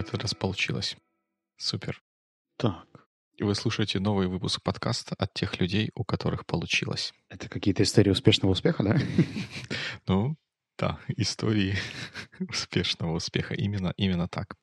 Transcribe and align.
этот 0.00 0.22
раз 0.22 0.34
получилось. 0.34 0.96
Супер. 1.56 2.02
Так. 2.56 2.86
Вы 3.38 3.54
слушаете 3.54 4.00
новый 4.00 4.26
выпуск 4.26 4.62
подкаста 4.62 5.14
от 5.18 5.32
тех 5.32 5.58
людей, 5.60 5.90
у 5.94 6.04
которых 6.04 6.44
получилось. 6.44 7.12
Это 7.30 7.48
какие-то 7.48 7.82
истории 7.82 8.10
успешного 8.10 8.52
успеха, 8.52 8.82
да? 8.82 8.98
Ну, 10.06 10.36
да, 10.78 10.98
истории 11.16 11.74
успешного 12.48 13.14
успеха. 13.16 13.54
Именно, 13.54 13.94
именно 13.96 14.28
так. 14.28 14.56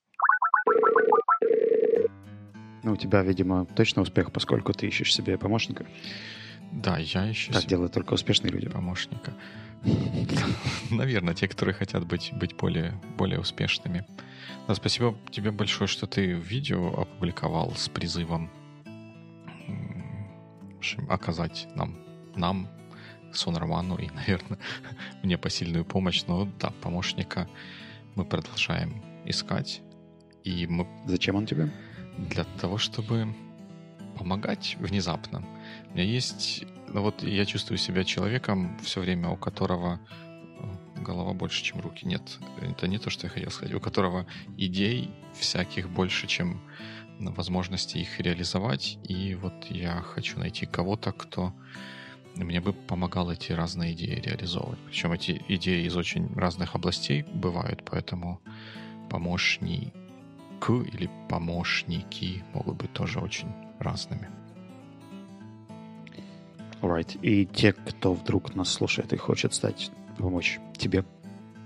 Ну, 2.83 2.93
у 2.93 2.97
тебя, 2.97 3.23
видимо, 3.23 3.65
точно 3.65 4.01
успех, 4.04 4.31
поскольку 4.31 4.73
ты 4.73 4.88
ищешь 4.88 5.13
себе 5.13 5.38
помощника. 5.38 5.85
Да, 6.71 6.97
я 6.97 7.31
ищу 7.31 7.51
Так 7.51 7.61
себе 7.63 7.69
делают 7.71 7.93
только 7.93 8.13
успешные 8.13 8.51
люди. 8.51 8.69
помощника. 8.69 9.33
Наверное, 10.91 11.34
те, 11.34 11.48
которые 11.48 11.73
хотят 11.73 12.05
быть, 12.05 12.32
быть 12.34 12.55
более, 12.55 12.99
более 13.18 13.40
успешными. 13.40 14.05
Да, 14.68 14.76
спасибо 14.76 15.18
тебе 15.31 15.52
большое, 15.52 15.88
что 15.88 16.08
ты 16.08 16.34
видео 16.34 17.02
опубликовал 17.02 17.73
с 17.76 17.90
призывом 17.90 18.49
оказать 21.09 21.68
нам, 21.76 21.98
нам, 22.35 22.70
Сон 23.34 23.58
Роману 23.58 23.98
и, 23.98 24.09
наверное, 24.16 24.59
мне 25.23 25.38
посильную 25.38 25.85
помощь. 25.85 26.23
Но 26.27 26.46
да, 26.59 26.71
помощника 26.82 27.49
мы 28.16 28.26
продолжаем 28.26 29.04
искать. 29.26 29.82
И 30.44 30.66
мы 30.66 30.88
Зачем 31.05 31.35
он 31.35 31.46
тебе? 31.46 31.71
для 32.18 32.44
того, 32.59 32.77
чтобы 32.77 33.34
помогать 34.18 34.76
внезапно. 34.80 35.44
У 35.90 35.94
меня 35.94 36.04
есть... 36.04 36.66
Ну 36.88 37.02
вот 37.02 37.23
я 37.23 37.46
чувствую 37.46 37.77
себя 37.77 38.04
человеком 38.04 38.77
все 38.82 39.02
время, 39.02 39.30
у 39.30 39.36
которого 39.36 40.00
э, 40.59 41.02
голова 41.02 41.34
больше, 41.34 41.63
чем 41.63 41.82
руки. 41.82 42.08
Нет, 42.08 42.40
это 42.62 42.88
не 42.88 42.98
то, 42.98 43.10
что 43.10 43.27
я 43.27 43.32
хотел 43.32 43.52
сказать. 43.52 43.76
У 43.76 43.80
которого 43.80 44.26
идей 44.58 45.12
всяких 45.34 45.90
больше, 45.90 46.27
чем 46.27 46.62
возможности 47.20 47.98
их 47.98 48.20
реализовать. 48.20 48.98
И 49.04 49.35
вот 49.35 49.66
я 49.70 50.02
хочу 50.02 50.40
найти 50.40 50.66
кого-то, 50.66 51.12
кто 51.12 51.54
мне 52.35 52.62
бы 52.62 52.74
помогал 52.74 53.32
эти 53.32 53.51
разные 53.51 53.94
идеи 53.94 54.20
реализовывать. 54.20 54.79
Причем 54.88 55.12
эти 55.12 55.44
идеи 55.48 55.85
из 55.85 55.96
очень 55.96 56.34
разных 56.35 56.76
областей 56.76 57.24
бывают, 57.24 57.84
поэтому 57.84 58.40
помощник 59.10 59.94
или 60.70 61.10
помощники 61.29 62.44
могут 62.54 62.77
быть 62.77 62.94
тоже 62.94 63.20
очень 63.20 63.51
разными. 63.79 64.29
Alright. 66.81 67.19
И 67.22 67.45
те, 67.45 67.73
кто 67.73 68.13
вдруг 68.13 68.56
нас 68.56 68.69
слушает 68.69 69.13
и 69.13 69.17
хочет 69.17 69.53
стать, 69.53 69.91
помочь 70.17 70.59
тебе 70.78 71.06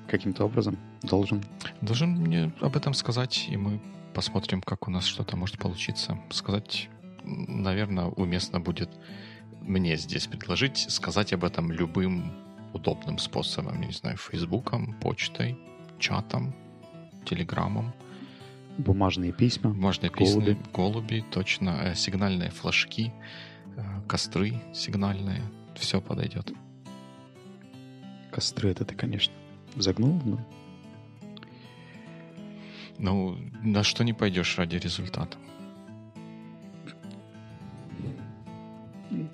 каким-то 0.07 0.45
образом, 0.45 0.77
должен. 1.03 1.43
Должен 1.81 2.11
мне 2.11 2.51
об 2.59 2.75
этом 2.75 2.93
сказать, 2.93 3.47
и 3.49 3.57
мы 3.57 3.81
посмотрим, 4.13 4.61
как 4.61 4.87
у 4.87 4.91
нас 4.91 5.05
что-то 5.05 5.37
может 5.37 5.57
получиться. 5.57 6.19
Сказать, 6.29 6.89
наверное, 7.23 8.05
уместно 8.05 8.59
будет 8.59 8.89
мне 9.61 9.95
здесь 9.95 10.27
предложить 10.27 10.77
сказать 10.89 11.33
об 11.33 11.43
этом 11.43 11.71
любым 11.71 12.31
удобным 12.73 13.17
способом. 13.17 13.79
Я 13.81 13.87
не 13.87 13.93
знаю, 13.93 14.17
фейсбуком, 14.17 14.95
почтой, 14.99 15.57
чатом, 15.99 16.55
телеграммом. 17.25 17.93
Бумажные 18.77 19.31
письма. 19.31 19.71
Бумажные 19.71 20.09
Голуби. 20.09 20.53
письма, 20.53 20.71
голуби, 20.73 21.25
точно, 21.31 21.79
э, 21.83 21.95
сигнальные 21.95 22.49
флажки, 22.49 23.13
костры 24.07 24.53
сигнальные. 24.73 25.41
Все 25.75 26.01
подойдет. 26.01 26.51
Костры 28.31 28.69
это 28.69 28.85
ты, 28.85 28.95
конечно, 28.95 29.33
загнул, 29.75 30.21
но 30.25 30.39
Ну, 32.97 33.37
на 33.63 33.83
что 33.83 34.03
не 34.03 34.13
пойдешь 34.13 34.57
ради 34.57 34.75
результата. 34.75 35.37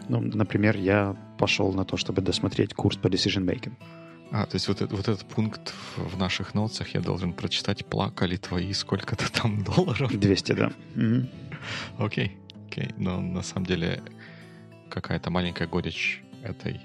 Ну, 0.09 0.22
например, 0.22 0.78
я 0.78 1.16
пошел 1.38 1.73
на 1.73 1.85
то, 1.85 1.97
чтобы 1.97 2.22
досмотреть 2.22 2.73
курс 2.73 2.97
по 2.97 3.07
decision 3.07 3.45
making. 3.45 3.73
А, 4.31 4.45
то 4.45 4.56
есть 4.56 4.67
вот, 4.67 4.81
этот- 4.81 4.91
вот 4.97 5.07
этот 5.07 5.25
пункт 5.25 5.73
в, 5.95 6.17
наших 6.17 6.53
нотсах 6.53 6.94
я 6.95 7.01
должен 7.01 7.34
прочитать, 7.34 7.85
плакали 7.85 8.35
твои 8.38 8.73
сколько-то 8.73 9.31
там 9.31 9.63
долларов. 9.63 10.11
200, 10.17 10.51
да. 10.53 10.72
Окей, 11.97 12.38
окей. 12.67 12.90
Но 12.97 13.22
на 13.22 13.41
самом 13.44 13.66
деле 13.66 14.01
какая-то 14.89 15.29
маленькая 15.29 15.67
горечь 15.67 16.23
этой 16.43 16.81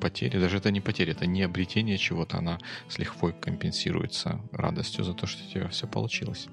потери, 0.00 0.38
даже 0.38 0.58
это 0.58 0.70
не 0.70 0.80
потеря, 0.80 1.12
это 1.12 1.26
не 1.26 1.42
обретение 1.42 1.98
чего-то, 1.98 2.38
она 2.38 2.58
с 2.88 2.98
лихвой 2.98 3.32
компенсируется 3.32 4.40
радостью 4.52 5.04
за 5.04 5.14
то, 5.14 5.26
что 5.26 5.42
у 5.44 5.50
тебя 5.50 5.68
все 5.68 5.86
получилось. 5.86 6.48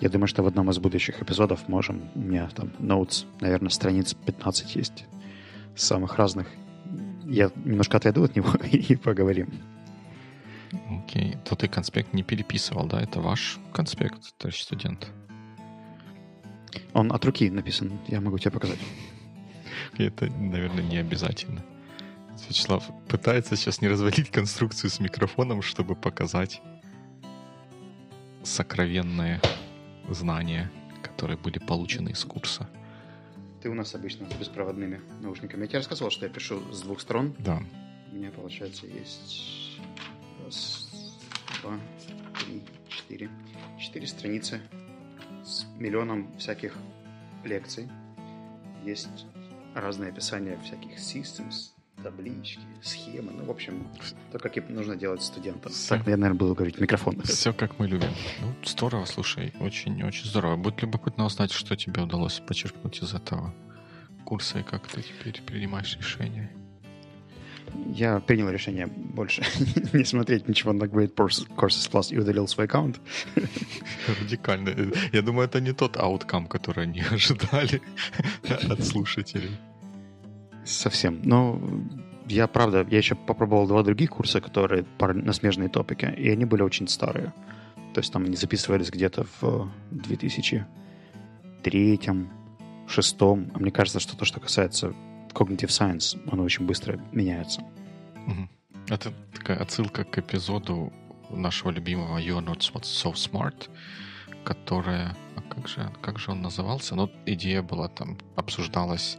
Я 0.00 0.08
думаю, 0.08 0.26
что 0.26 0.42
в 0.42 0.46
одном 0.46 0.68
из 0.70 0.78
будущих 0.78 1.22
эпизодов 1.22 1.68
можем, 1.68 2.10
у 2.14 2.20
меня 2.20 2.48
там 2.48 2.70
notes, 2.78 3.24
наверное, 3.40 3.70
страниц 3.70 4.14
15 4.14 4.74
есть, 4.74 5.04
самых 5.76 6.16
разных. 6.16 6.48
Я 7.24 7.50
немножко 7.64 7.98
отойду 7.98 8.24
от 8.24 8.34
него 8.34 8.52
и 8.72 8.96
поговорим. 8.96 9.50
Окей. 10.90 11.36
То 11.44 11.54
ты 11.54 11.68
конспект 11.68 12.14
не 12.14 12.22
переписывал, 12.22 12.86
да? 12.86 13.00
Это 13.00 13.20
ваш 13.20 13.60
конспект, 13.72 14.36
товарищ 14.38 14.62
студент? 14.62 15.08
Он 16.94 17.12
от 17.12 17.24
руки 17.24 17.50
написан, 17.50 18.00
я 18.08 18.20
могу 18.20 18.38
тебе 18.38 18.50
показать. 18.50 18.78
Это, 19.98 20.26
наверное, 20.26 20.82
не 20.82 20.98
обязательно. 20.98 21.64
Вячеслав 22.48 22.84
пытается 23.08 23.56
сейчас 23.56 23.80
не 23.80 23.88
развалить 23.88 24.30
конструкцию 24.30 24.90
с 24.90 25.00
микрофоном, 25.00 25.62
чтобы 25.62 25.94
показать 25.94 26.60
сокровенные 28.42 29.40
знания, 30.08 30.70
которые 31.02 31.36
были 31.36 31.58
получены 31.58 32.10
из 32.10 32.24
курса. 32.24 32.68
Ты 33.62 33.68
у 33.68 33.74
нас 33.74 33.94
обычно 33.94 34.28
с 34.28 34.34
беспроводными 34.34 35.00
наушниками. 35.20 35.62
Я 35.62 35.66
тебе 35.68 35.78
рассказывал, 35.78 36.10
что 36.10 36.26
я 36.26 36.32
пишу 36.32 36.60
с 36.72 36.82
двух 36.82 37.00
сторон. 37.00 37.34
Да. 37.38 37.62
У 38.10 38.16
меня, 38.16 38.30
получается, 38.30 38.86
есть 38.86 39.78
раз, 40.44 40.90
два, 41.62 41.78
три, 42.40 42.62
четыре. 42.88 43.30
Четыре 43.78 44.06
страницы 44.06 44.60
с 45.44 45.64
миллионом 45.78 46.36
всяких 46.38 46.76
лекций. 47.44 47.88
Есть 48.84 49.26
разные 49.74 50.10
описания 50.10 50.58
всяких 50.62 50.98
systems, 50.98 51.72
таблички, 52.02 52.60
схемы. 52.82 53.32
Ну, 53.32 53.44
в 53.44 53.50
общем, 53.50 53.86
то, 54.30 54.38
как 54.38 54.56
и 54.56 54.60
нужно 54.60 54.96
делать 54.96 55.22
студентам. 55.22 55.72
Всё. 55.72 55.96
Так, 55.96 56.06
я, 56.06 56.16
наверное, 56.16 56.38
буду 56.38 56.54
говорить 56.54 56.76
в 56.76 56.80
микрофон. 56.80 57.20
Все 57.22 57.52
как 57.52 57.78
мы 57.78 57.86
любим. 57.86 58.10
Ну, 58.40 58.54
здорово, 58.64 59.04
слушай. 59.04 59.52
Очень-очень 59.60 60.26
здорово. 60.26 60.56
Будет 60.56 60.82
любопытно 60.82 61.24
узнать, 61.24 61.52
что 61.52 61.76
тебе 61.76 62.02
удалось 62.02 62.40
почерпнуть 62.40 63.02
из 63.02 63.14
этого 63.14 63.54
курса 64.24 64.60
и 64.60 64.62
как 64.62 64.86
ты 64.88 65.02
теперь 65.02 65.42
принимаешь 65.42 65.96
решения. 65.96 66.50
Я 67.94 68.20
принял 68.20 68.50
решение 68.50 68.86
больше 68.86 69.42
не 69.92 70.04
смотреть 70.04 70.48
ничего 70.48 70.72
на 70.72 70.84
Great 70.84 71.14
Courses 71.14 71.90
Plus 71.90 72.14
и 72.14 72.18
удалил 72.18 72.48
свой 72.48 72.66
аккаунт. 72.66 73.00
Радикально. 74.20 74.74
Я 75.12 75.22
думаю, 75.22 75.48
это 75.48 75.60
не 75.60 75.72
тот 75.72 75.96
ауткам, 75.96 76.46
который 76.46 76.84
они 76.84 77.02
ожидали 77.10 77.82
от 78.48 78.84
слушателей. 78.84 79.50
Совсем. 80.64 81.20
Но 81.24 81.60
я, 82.28 82.46
правда, 82.46 82.86
я 82.90 82.98
еще 82.98 83.14
попробовал 83.14 83.66
два 83.66 83.82
других 83.82 84.10
курса, 84.10 84.40
которые 84.40 84.84
на 84.98 85.32
смежные 85.32 85.68
топики, 85.68 86.12
и 86.16 86.30
они 86.30 86.44
были 86.44 86.62
очень 86.62 86.88
старые. 86.88 87.32
То 87.94 88.00
есть 88.00 88.12
там 88.12 88.24
они 88.24 88.36
записывались 88.36 88.90
где-то 88.90 89.26
в 89.40 89.70
2003 89.90 92.00
шестом. 92.86 93.50
А 93.54 93.58
мне 93.58 93.70
кажется, 93.70 94.00
что 94.00 94.16
то, 94.16 94.24
что 94.24 94.40
касается 94.40 94.94
cognitive 95.32 95.68
science, 95.68 96.18
оно 96.30 96.44
очень 96.44 96.66
быстро 96.66 97.00
меняется. 97.12 97.62
Это 98.88 99.12
такая 99.34 99.58
отсылка 99.58 100.04
к 100.04 100.18
эпизоду 100.18 100.92
нашего 101.30 101.70
любимого 101.70 102.18
You're 102.18 102.44
Not 102.44 102.60
So 102.82 103.12
Smart, 103.12 103.68
которая... 104.44 105.16
А 105.36 105.40
как 105.54 105.68
же, 105.68 105.90
как 106.02 106.18
же 106.18 106.32
он 106.32 106.42
назывался? 106.42 106.94
Ну, 106.94 107.10
идея 107.26 107.62
была 107.62 107.88
там, 107.88 108.18
обсуждалась 108.36 109.18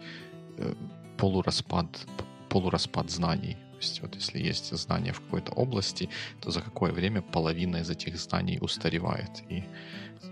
э, 0.57 0.73
полураспад, 1.17 2.05
полураспад 2.49 3.09
знаний. 3.09 3.57
То 3.71 3.77
есть 3.79 4.01
вот 4.01 4.15
если 4.15 4.39
есть 4.39 4.77
знания 4.77 5.11
в 5.11 5.21
какой-то 5.21 5.51
области, 5.53 6.09
то 6.41 6.51
за 6.51 6.61
какое 6.61 6.91
время 6.91 7.21
половина 7.21 7.77
из 7.77 7.89
этих 7.89 8.17
знаний 8.17 8.59
устаревает. 8.61 9.43
И 9.49 9.63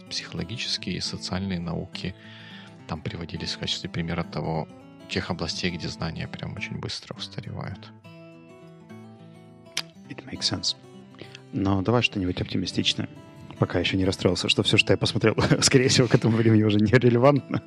психологические 0.09 0.97
и 0.97 1.01
социальные 1.01 1.59
науки 1.59 2.15
там 2.87 3.01
приводились 3.01 3.53
в 3.53 3.59
качестве 3.59 3.89
примера 3.89 4.23
того, 4.23 4.67
тех 5.11 5.29
областей, 5.29 5.69
где 5.71 5.87
знания 5.89 6.27
прям 6.27 6.55
очень 6.55 6.79
быстро 6.79 7.15
устаревают. 7.15 7.91
It 10.09 10.25
makes 10.25 10.41
sense. 10.41 10.75
Но 11.51 11.81
давай 11.81 12.01
что-нибудь 12.01 12.41
оптимистичное. 12.41 13.09
Пока 13.59 13.79
еще 13.79 13.97
не 13.97 14.05
расстроился, 14.05 14.49
что 14.49 14.63
все, 14.63 14.77
что 14.77 14.93
я 14.93 14.97
посмотрел, 14.97 15.35
скорее 15.61 15.89
всего, 15.89 16.07
к 16.07 16.15
этому 16.15 16.35
времени 16.37 16.63
уже 16.63 16.79
не 16.79 16.91
релевантно. 16.91 17.61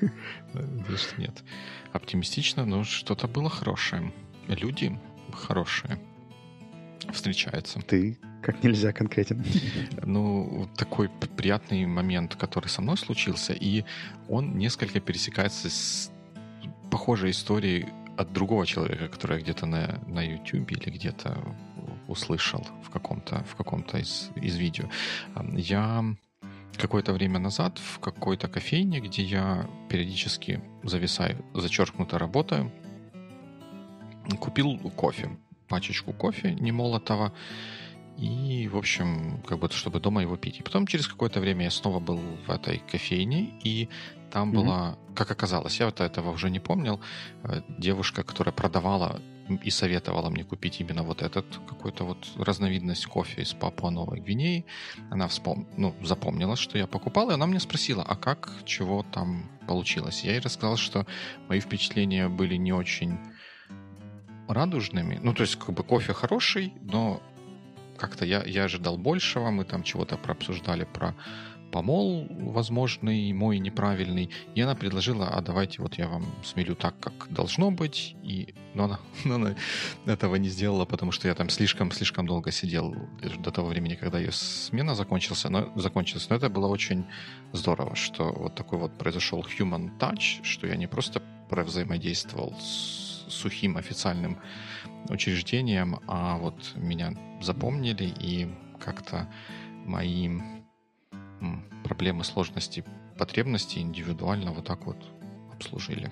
Нет. 1.18 1.42
Оптимистично, 1.92 2.64
но 2.64 2.84
что-то 2.84 3.28
было 3.28 3.50
хорошее. 3.50 4.12
Люди 4.48 4.98
хорошие 5.32 5.98
встречаются. 7.12 7.80
Ты 7.80 8.18
как 8.42 8.62
нельзя 8.62 8.92
конкретен. 8.92 9.44
Ну, 10.02 10.68
такой 10.76 11.08
приятный 11.08 11.86
момент, 11.86 12.36
который 12.36 12.68
со 12.68 12.82
мной 12.82 12.96
случился, 12.96 13.52
и 13.52 13.84
он 14.28 14.56
несколько 14.56 15.00
пересекается 15.00 15.70
с 15.70 16.10
похожей 16.94 17.32
историей 17.32 17.88
от 18.16 18.32
другого 18.32 18.64
человека, 18.66 19.08
который 19.08 19.40
где-то 19.40 19.66
на, 19.66 20.00
на 20.06 20.22
YouTube 20.22 20.70
или 20.70 20.90
где-то 20.90 21.36
услышал 22.06 22.64
в 22.84 22.90
каком-то 22.90 23.42
в 23.50 23.56
каком-то 23.56 23.98
из, 23.98 24.30
из 24.36 24.54
видео. 24.54 24.88
Я 25.56 26.04
какое-то 26.78 27.12
время 27.12 27.40
назад 27.40 27.78
в 27.78 27.98
какой-то 27.98 28.46
кофейне, 28.46 29.00
где 29.00 29.24
я 29.24 29.68
периодически 29.88 30.60
зависаю, 30.84 31.44
зачеркнуто 31.52 32.16
работаю, 32.16 32.70
купил 34.38 34.78
кофе, 34.96 35.36
пачечку 35.66 36.12
кофе 36.12 36.52
немолотого, 36.52 37.32
и, 38.18 38.68
в 38.68 38.76
общем, 38.76 39.42
как 39.48 39.58
бы, 39.58 39.68
чтобы 39.70 39.98
дома 39.98 40.22
его 40.22 40.36
пить. 40.36 40.60
И 40.60 40.62
потом 40.62 40.86
через 40.86 41.08
какое-то 41.08 41.40
время 41.40 41.64
я 41.64 41.70
снова 41.72 41.98
был 41.98 42.20
в 42.46 42.50
этой 42.50 42.78
кофейне, 42.78 43.58
и 43.64 43.88
там 44.34 44.50
mm-hmm. 44.50 44.64
была, 44.64 44.98
как 45.14 45.30
оказалось, 45.30 45.80
я 45.80 45.86
вот 45.86 46.00
этого 46.00 46.32
уже 46.32 46.50
не 46.50 46.58
помнил, 46.60 47.00
э, 47.44 47.62
девушка, 47.78 48.24
которая 48.24 48.52
продавала 48.52 49.20
и 49.62 49.70
советовала 49.70 50.28
мне 50.30 50.42
купить 50.42 50.80
именно 50.80 51.04
вот 51.04 51.22
этот 51.22 51.46
какой-то 51.68 52.04
вот 52.04 52.26
разновидность 52.36 53.06
кофе 53.06 53.42
из 53.42 53.52
Папуа 53.52 53.90
Новой 53.90 54.20
Гвинеи. 54.20 54.64
Она 55.10 55.28
вспом... 55.28 55.68
ну, 55.76 55.94
запомнила, 56.02 56.56
что 56.56 56.78
я 56.78 56.86
покупал, 56.86 57.30
и 57.30 57.34
она 57.34 57.46
мне 57.46 57.60
спросила, 57.60 58.02
а 58.02 58.16
как, 58.16 58.50
чего 58.64 59.04
там 59.12 59.50
получилось. 59.68 60.24
Я 60.24 60.32
ей 60.32 60.40
рассказал, 60.40 60.76
что 60.76 61.06
мои 61.48 61.60
впечатления 61.60 62.28
были 62.28 62.56
не 62.56 62.72
очень 62.72 63.16
радужными. 64.48 65.20
Ну, 65.22 65.32
то 65.32 65.42
есть, 65.42 65.56
как 65.56 65.74
бы 65.74 65.84
кофе 65.84 66.12
хороший, 66.12 66.72
но 66.82 67.22
как-то 67.98 68.24
я, 68.24 68.42
я 68.44 68.64
ожидал 68.64 68.98
большего. 68.98 69.50
Мы 69.50 69.64
там 69.64 69.84
чего-то 69.84 70.16
прообсуждали 70.16 70.84
про 70.84 71.14
помол 71.74 72.28
возможный, 72.30 73.32
мой 73.32 73.58
неправильный. 73.58 74.30
И 74.54 74.60
она 74.60 74.76
предложила, 74.76 75.26
а 75.26 75.40
давайте 75.42 75.82
вот 75.82 75.98
я 75.98 76.06
вам 76.06 76.24
смелю 76.44 76.76
так, 76.76 76.94
как 77.00 77.26
должно 77.30 77.72
быть. 77.72 78.14
И, 78.22 78.54
но 78.74 78.84
она, 78.84 79.00
но 79.24 79.34
она 79.34 79.56
этого 80.06 80.36
не 80.36 80.48
сделала, 80.48 80.84
потому 80.84 81.10
что 81.10 81.26
я 81.26 81.34
там 81.34 81.48
слишком-слишком 81.48 82.28
долго 82.28 82.52
сидел 82.52 82.94
до 83.40 83.50
того 83.50 83.68
времени, 83.68 83.96
когда 83.96 84.20
ее 84.20 84.30
смена 84.30 84.94
закончился, 84.94 85.48
но, 85.48 85.72
закончилась. 85.74 86.30
Но 86.30 86.36
это 86.36 86.48
было 86.48 86.68
очень 86.68 87.06
здорово, 87.52 87.96
что 87.96 88.32
вот 88.32 88.54
такой 88.54 88.78
вот 88.78 88.96
произошел 88.96 89.44
human 89.58 89.90
touch, 89.98 90.44
что 90.44 90.68
я 90.68 90.76
не 90.76 90.86
просто 90.86 91.20
взаимодействовал 91.50 92.54
с 92.60 93.24
сухим 93.28 93.76
официальным 93.76 94.38
учреждением, 95.08 95.98
а 96.06 96.36
вот 96.38 96.54
меня 96.76 97.14
запомнили 97.42 98.14
и 98.20 98.48
как-то 98.78 99.28
мои 99.84 100.30
проблемы, 101.84 102.24
сложности, 102.24 102.84
потребности 103.18 103.78
индивидуально 103.78 104.52
вот 104.52 104.66
так 104.66 104.86
вот 104.86 104.96
обслужили. 105.52 106.10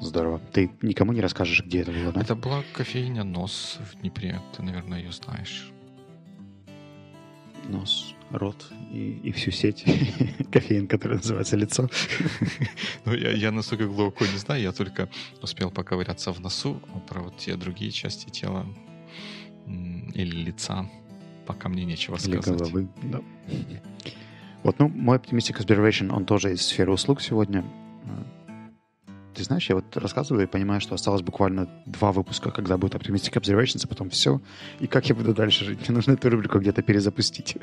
Здорово. 0.00 0.40
Ты 0.52 0.70
никому 0.82 1.12
не 1.12 1.20
расскажешь, 1.20 1.64
где 1.64 1.82
это 1.82 1.92
было, 1.92 2.12
да? 2.12 2.20
Это 2.20 2.34
была 2.34 2.64
кофейня 2.72 3.22
«Нос» 3.22 3.78
в 3.92 4.00
Днепре. 4.00 4.40
Ты, 4.56 4.62
наверное, 4.62 4.98
ее 4.98 5.12
знаешь. 5.12 5.70
Нос, 7.68 8.14
рот 8.30 8.72
и, 8.90 9.20
и 9.22 9.30
всю 9.30 9.52
сеть 9.52 9.84
кофеин, 10.52 10.88
который 10.88 11.18
называется 11.18 11.56
лицо. 11.56 11.88
ну, 13.04 13.14
я, 13.14 13.30
я 13.30 13.52
настолько 13.52 13.86
глубоко 13.86 14.26
не 14.26 14.38
знаю, 14.38 14.60
я 14.60 14.72
только 14.72 15.08
успел 15.40 15.70
поковыряться 15.70 16.32
в 16.32 16.40
носу, 16.40 16.82
а 16.92 16.98
про 16.98 17.22
вот 17.22 17.38
те 17.38 17.54
другие 17.54 17.92
части 17.92 18.28
тела 18.28 18.66
или 19.66 20.44
лица 20.44 20.90
пока 21.46 21.68
мне 21.68 21.84
нечего 21.84 22.16
сказать. 22.16 22.46
Или 22.46 22.56
головы, 22.56 22.88
да. 23.02 23.20
Вот, 24.62 24.78
ну, 24.78 24.88
мой 24.88 25.18
Optimistic 25.18 25.60
Observation, 25.60 26.14
он 26.14 26.24
тоже 26.24 26.52
из 26.52 26.62
сферы 26.62 26.92
услуг 26.92 27.20
сегодня. 27.20 27.64
Ты 29.34 29.44
знаешь, 29.44 29.68
я 29.68 29.76
вот 29.76 29.96
рассказываю 29.96 30.44
и 30.44 30.46
понимаю, 30.46 30.80
что 30.80 30.94
осталось 30.94 31.22
буквально 31.22 31.68
два 31.86 32.12
выпуска, 32.12 32.50
когда 32.50 32.76
будет 32.76 32.94
Optimistic 32.94 33.32
Observations, 33.32 33.80
а 33.84 33.88
потом 33.88 34.10
все. 34.10 34.40
И 34.78 34.86
как 34.86 35.08
я 35.08 35.14
буду 35.14 35.34
дальше 35.34 35.64
жить? 35.64 35.80
Мне 35.80 35.96
нужно 35.96 36.12
эту 36.12 36.28
рубрику 36.28 36.58
где-то 36.58 36.82
перезапустить. 36.82 37.56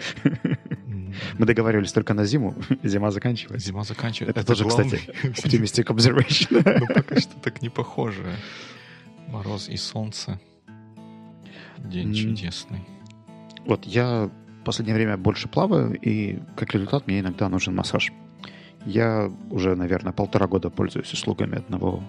Мы 1.37 1.45
договаривались 1.45 1.91
только 1.91 2.13
на 2.13 2.25
зиму. 2.25 2.55
Зима 2.83 3.11
заканчивается. 3.11 3.67
Зима 3.67 3.83
заканчивается. 3.83 4.39
Это, 4.39 4.47
тоже, 4.47 4.65
кстати, 4.67 4.95
Optimistic 5.23 5.85
Observation. 5.85 6.79
Ну, 6.79 6.87
пока 6.87 7.19
что 7.19 7.39
так 7.39 7.61
не 7.61 7.69
похоже. 7.69 8.35
Мороз 9.27 9.69
и 9.69 9.77
солнце. 9.77 10.39
День 11.77 12.13
чудесный. 12.13 12.81
Вот 13.65 13.85
я 13.85 14.29
в 14.61 14.63
последнее 14.63 14.95
время 14.95 15.17
больше 15.17 15.47
плаваю, 15.47 15.97
и 15.99 16.39
как 16.55 16.73
результат 16.73 17.07
мне 17.07 17.19
иногда 17.19 17.49
нужен 17.49 17.75
массаж. 17.75 18.11
Я 18.85 19.31
уже, 19.51 19.75
наверное, 19.75 20.13
полтора 20.13 20.47
года 20.47 20.69
пользуюсь 20.69 21.11
услугами 21.13 21.57
одного 21.57 22.01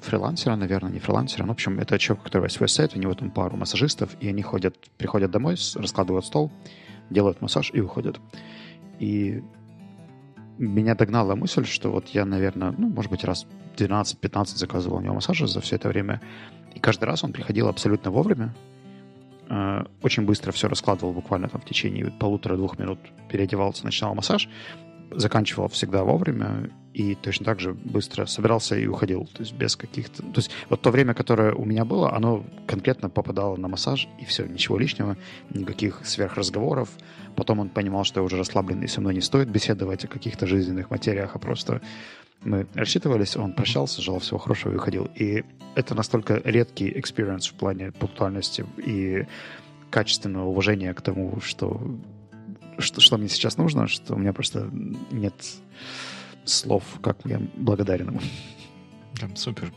фрилансера, 0.00 0.56
наверное, 0.56 0.92
не 0.92 0.98
фрилансера. 0.98 1.42
Ну, 1.42 1.48
в 1.48 1.52
общем, 1.52 1.78
это 1.78 1.98
человек, 1.98 2.24
который 2.24 2.50
свой 2.50 2.68
сайт, 2.68 2.96
у 2.96 2.98
него 2.98 3.14
там 3.14 3.30
пару 3.30 3.56
массажистов, 3.56 4.16
и 4.20 4.28
они 4.28 4.42
ходят, 4.42 4.76
приходят 4.98 5.30
домой, 5.30 5.56
раскладывают 5.74 6.26
стол, 6.26 6.50
делают 7.10 7.40
массаж 7.40 7.70
и 7.74 7.80
уходят. 7.80 8.20
И 8.98 9.42
меня 10.58 10.94
догнала 10.94 11.34
мысль, 11.34 11.64
что 11.64 11.90
вот 11.90 12.08
я, 12.08 12.24
наверное, 12.24 12.72
ну, 12.76 12.88
может 12.88 13.10
быть, 13.10 13.24
раз 13.24 13.46
12-15 13.76 14.56
заказывал 14.56 14.98
у 14.98 15.00
него 15.00 15.14
массажа 15.14 15.46
за 15.46 15.60
все 15.60 15.76
это 15.76 15.88
время. 15.88 16.20
И 16.74 16.80
каждый 16.80 17.04
раз 17.04 17.24
он 17.24 17.32
приходил 17.32 17.68
абсолютно 17.68 18.10
вовремя. 18.10 18.54
Э, 19.48 19.84
очень 20.02 20.24
быстро 20.24 20.52
все 20.52 20.68
раскладывал 20.68 21.12
буквально 21.12 21.48
там 21.48 21.60
в 21.60 21.64
течение 21.64 22.10
полутора-двух 22.18 22.78
минут 22.78 22.98
переодевался, 23.30 23.84
начинал 23.84 24.14
массаж, 24.14 24.48
заканчивал 25.10 25.68
всегда 25.68 26.02
вовремя 26.02 26.70
и 26.92 27.14
точно 27.14 27.44
так 27.44 27.60
же 27.60 27.74
быстро 27.74 28.26
собирался 28.26 28.76
и 28.76 28.86
уходил, 28.86 29.26
то 29.26 29.42
есть 29.42 29.52
без 29.52 29.76
каких-то... 29.76 30.22
То 30.22 30.36
есть 30.36 30.50
вот 30.70 30.80
то 30.80 30.90
время, 30.90 31.12
которое 31.12 31.52
у 31.52 31.64
меня 31.64 31.84
было, 31.84 32.14
оно 32.14 32.44
конкретно 32.66 33.10
попадало 33.10 33.56
на 33.56 33.68
массаж, 33.68 34.08
и 34.18 34.24
все, 34.24 34.46
ничего 34.46 34.78
лишнего, 34.78 35.16
никаких 35.50 36.06
сверхразговоров. 36.06 36.88
Потом 37.36 37.60
он 37.60 37.68
понимал, 37.68 38.04
что 38.04 38.20
я 38.20 38.24
уже 38.24 38.38
расслабленный, 38.38 38.88
со 38.88 39.02
мной 39.02 39.14
не 39.14 39.20
стоит 39.20 39.50
беседовать 39.50 40.06
о 40.06 40.08
каких-то 40.08 40.46
жизненных 40.46 40.90
материях, 40.90 41.36
а 41.36 41.38
просто 41.38 41.82
мы 42.42 42.66
рассчитывались, 42.74 43.36
он 43.36 43.52
прощался, 43.52 44.02
желал 44.02 44.20
всего 44.20 44.38
хорошего 44.38 44.72
и 44.72 44.76
уходил. 44.76 45.08
И 45.14 45.44
это 45.74 45.94
настолько 45.94 46.40
редкий 46.44 46.92
experience 46.98 47.48
в 47.48 47.54
плане 47.54 47.92
пунктуальности 47.92 48.64
и 48.78 49.26
качественного 49.90 50.46
уважения 50.46 50.92
к 50.94 51.02
тому, 51.02 51.40
что, 51.40 51.80
что, 52.78 53.00
что 53.00 53.18
мне 53.18 53.28
сейчас 53.28 53.56
нужно, 53.56 53.86
что 53.88 54.14
у 54.14 54.18
меня 54.18 54.32
просто 54.32 54.70
нет 55.10 55.34
слов, 56.44 56.84
как 57.02 57.18
я 57.24 57.40
благодарен 57.56 58.08
ему. 58.08 58.20
Да, 59.20 59.28
супер. 59.34 59.72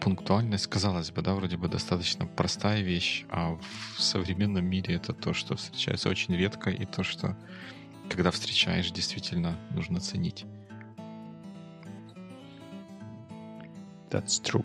Пунктуальность, 0.00 0.66
казалось 0.66 1.10
бы, 1.12 1.22
да, 1.22 1.34
вроде 1.34 1.56
бы 1.56 1.68
достаточно 1.68 2.26
простая 2.26 2.82
вещь, 2.82 3.24
а 3.30 3.56
в 3.96 4.02
современном 4.02 4.64
мире 4.64 4.96
это 4.96 5.12
то, 5.12 5.32
что 5.32 5.56
встречается 5.56 6.08
очень 6.08 6.34
редко, 6.34 6.70
и 6.70 6.84
то, 6.84 7.04
что 7.04 7.36
когда 8.08 8.32
встречаешь, 8.32 8.90
действительно 8.90 9.56
нужно 9.70 10.00
ценить. 10.00 10.44
That's 14.10 14.42
true. 14.42 14.64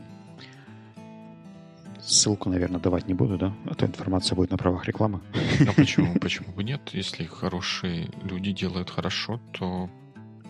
Ссылку, 2.02 2.50
наверное, 2.50 2.80
давать 2.80 3.08
не 3.08 3.16
буду, 3.16 3.38
да? 3.38 3.54
А 3.66 3.74
то 3.74 3.86
информация 3.86 4.36
будет 4.36 4.52
на 4.52 4.58
правах 4.58 4.86
рекламы. 4.86 5.22
А 5.68 5.74
почему? 5.74 6.14
Почему 6.22 6.52
бы 6.54 6.64
нет? 6.64 6.82
Если 6.94 7.24
хорошие 7.25 8.12
люди 8.22 8.52
делают 8.52 8.92
хорошо, 8.92 9.40
то 9.54 9.90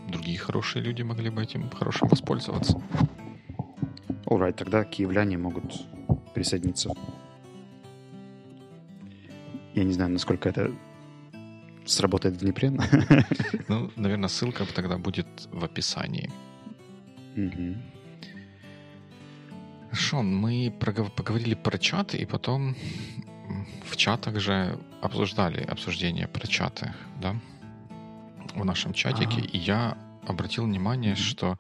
другие 0.10 0.38
хорошие 0.38 0.84
люди 0.84 1.02
могли 1.02 1.30
бы 1.30 1.42
этим 1.42 1.70
хорошим 1.70 2.10
воспользоваться. 2.10 2.82
Alright, 4.26 4.54
тогда 4.54 4.84
киевляне 4.84 5.38
могут 5.38 5.88
присоединиться. 6.34 6.92
Я 9.76 9.84
не 9.84 9.94
знаю, 9.94 10.12
насколько 10.12 10.50
это 10.50 10.74
сработает 11.86 12.36
в 12.36 12.40
Днепре. 12.40 12.72
Ну, 13.68 13.92
наверное, 13.96 14.30
ссылка 14.30 14.66
тогда 14.66 14.98
будет 14.98 15.28
в 15.52 15.64
описании. 15.64 16.30
Угу. 17.36 17.95
Хорошо, 19.96 20.24
мы 20.24 20.74
поговорили 21.16 21.54
про 21.54 21.78
чаты, 21.78 22.18
и 22.18 22.26
потом 22.26 22.76
в 23.86 23.96
чатах 23.96 24.42
же 24.42 24.78
обсуждали 25.02 25.64
обсуждение 25.64 26.28
про 26.28 26.46
чаты, 26.48 26.94
да, 27.22 27.34
в 28.56 28.66
нашем 28.66 28.92
чатике, 28.92 29.38
ага. 29.38 29.48
и 29.54 29.58
я 29.58 29.98
обратил 30.28 30.66
внимание, 30.66 31.14
mm-hmm. 31.14 31.30
что 31.30 31.58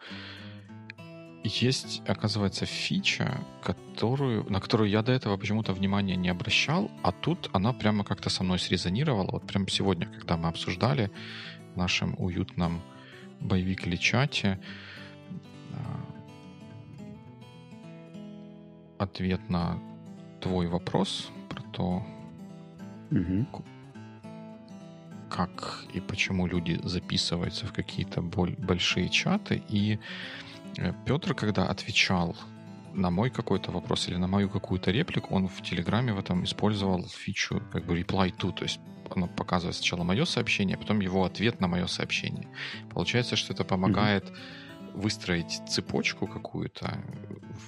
есть, 1.45 2.01
оказывается, 2.05 2.65
фича, 2.65 3.39
которую, 3.63 4.45
на 4.51 4.59
которую 4.59 4.89
я 4.89 5.01
до 5.01 5.13
этого 5.13 5.37
почему-то 5.37 5.71
внимания 5.71 6.17
не 6.17 6.27
обращал, 6.27 6.91
а 7.03 7.13
тут 7.13 7.49
она 7.53 7.71
прямо 7.71 8.03
как-то 8.03 8.29
со 8.29 8.43
мной 8.43 8.59
срезонировала. 8.59 9.31
Вот 9.31 9.47
прямо 9.47 9.69
сегодня, 9.69 10.07
когда 10.07 10.35
мы 10.35 10.49
обсуждали 10.49 11.09
в 11.73 11.77
нашем 11.77 12.15
уютном 12.17 12.81
боевик 13.39 13.87
или 13.87 13.95
чате, 13.95 14.59
ответ 19.05 19.49
на 19.49 19.79
твой 20.41 20.67
вопрос, 20.67 21.31
про 21.49 21.61
то, 21.71 22.03
Мгм. 23.11 23.47
как 25.29 25.85
и 25.93 25.99
почему 25.99 26.47
люди 26.47 26.79
записываются 26.83 27.65
в 27.65 27.73
какие-то 27.73 28.21
боль- 28.21 28.55
большие 28.57 29.09
чаты. 29.09 29.63
И 29.69 29.99
э, 30.77 30.93
Петр, 31.05 31.33
когда 31.33 31.67
отвечал 31.67 32.35
на 32.93 33.09
мой 33.09 33.29
какой-то 33.29 33.71
вопрос 33.71 34.07
или 34.09 34.17
на 34.17 34.27
мою 34.27 34.49
какую-то 34.49 34.91
реплику, 34.91 35.35
он 35.35 35.47
в 35.47 35.61
Телеграме 35.61 36.13
в 36.13 36.19
этом 36.19 36.43
использовал 36.43 37.03
фичу 37.07 37.61
как 37.71 37.85
бы 37.85 37.99
reply 37.99 38.33
to, 38.37 38.51
то 38.53 38.63
есть 38.63 38.79
оно 39.15 39.27
показывает 39.27 39.75
сначала 39.75 40.03
мое 40.03 40.25
сообщение, 40.25 40.75
а 40.75 40.79
потом 40.79 41.01
его 41.01 41.23
ответ 41.25 41.59
на 41.61 41.67
мое 41.67 41.87
сообщение. 41.87 42.47
Получается, 42.93 43.35
что 43.35 43.53
это 43.53 43.63
помогает 43.63 44.31
выстроить 44.95 45.61
цепочку 45.67 46.27
какую-то 46.27 46.99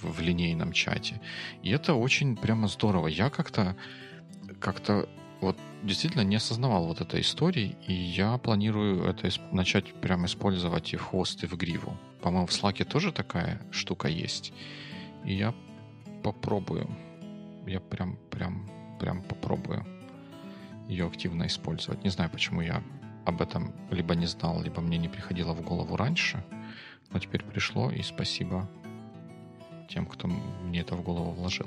в, 0.02 0.12
в 0.12 0.20
линейном 0.20 0.72
чате. 0.72 1.20
И 1.62 1.70
это 1.70 1.94
очень 1.94 2.36
прямо 2.36 2.68
здорово. 2.68 3.08
Я 3.08 3.30
как-то 3.30 3.76
как-то 4.60 5.08
вот 5.40 5.56
действительно 5.82 6.22
не 6.22 6.36
осознавал 6.36 6.86
вот 6.86 7.00
этой 7.00 7.20
истории, 7.20 7.76
и 7.86 7.92
я 7.92 8.38
планирую 8.38 9.04
это 9.04 9.30
начать 9.52 9.94
прямо 10.00 10.26
использовать 10.26 10.92
и 10.92 10.96
в 10.96 11.02
хвост, 11.02 11.44
и 11.44 11.46
в 11.46 11.56
гриву. 11.56 11.96
По-моему, 12.22 12.46
в 12.46 12.50
Slack 12.50 12.84
тоже 12.84 13.12
такая 13.12 13.60
штука 13.70 14.08
есть. 14.08 14.52
И 15.24 15.34
я 15.34 15.54
попробую. 16.22 16.88
Я 17.66 17.80
прям, 17.80 18.18
прям, 18.30 18.68
прям 18.98 19.22
попробую 19.22 19.86
ее 20.88 21.06
активно 21.06 21.46
использовать. 21.46 22.02
Не 22.02 22.10
знаю, 22.10 22.30
почему 22.30 22.62
я 22.62 22.82
об 23.24 23.42
этом 23.42 23.74
либо 23.90 24.14
не 24.14 24.26
знал, 24.26 24.62
либо 24.62 24.80
мне 24.80 24.96
не 24.96 25.08
приходило 25.08 25.52
в 25.52 25.60
голову 25.60 25.96
раньше. 25.96 26.42
Но 27.10 27.18
теперь 27.18 27.42
пришло, 27.42 27.90
и 27.90 28.02
спасибо 28.02 28.68
тем, 29.88 30.06
кто 30.06 30.28
мне 30.28 30.80
это 30.80 30.94
в 30.94 31.02
голову 31.02 31.30
вложил. 31.32 31.66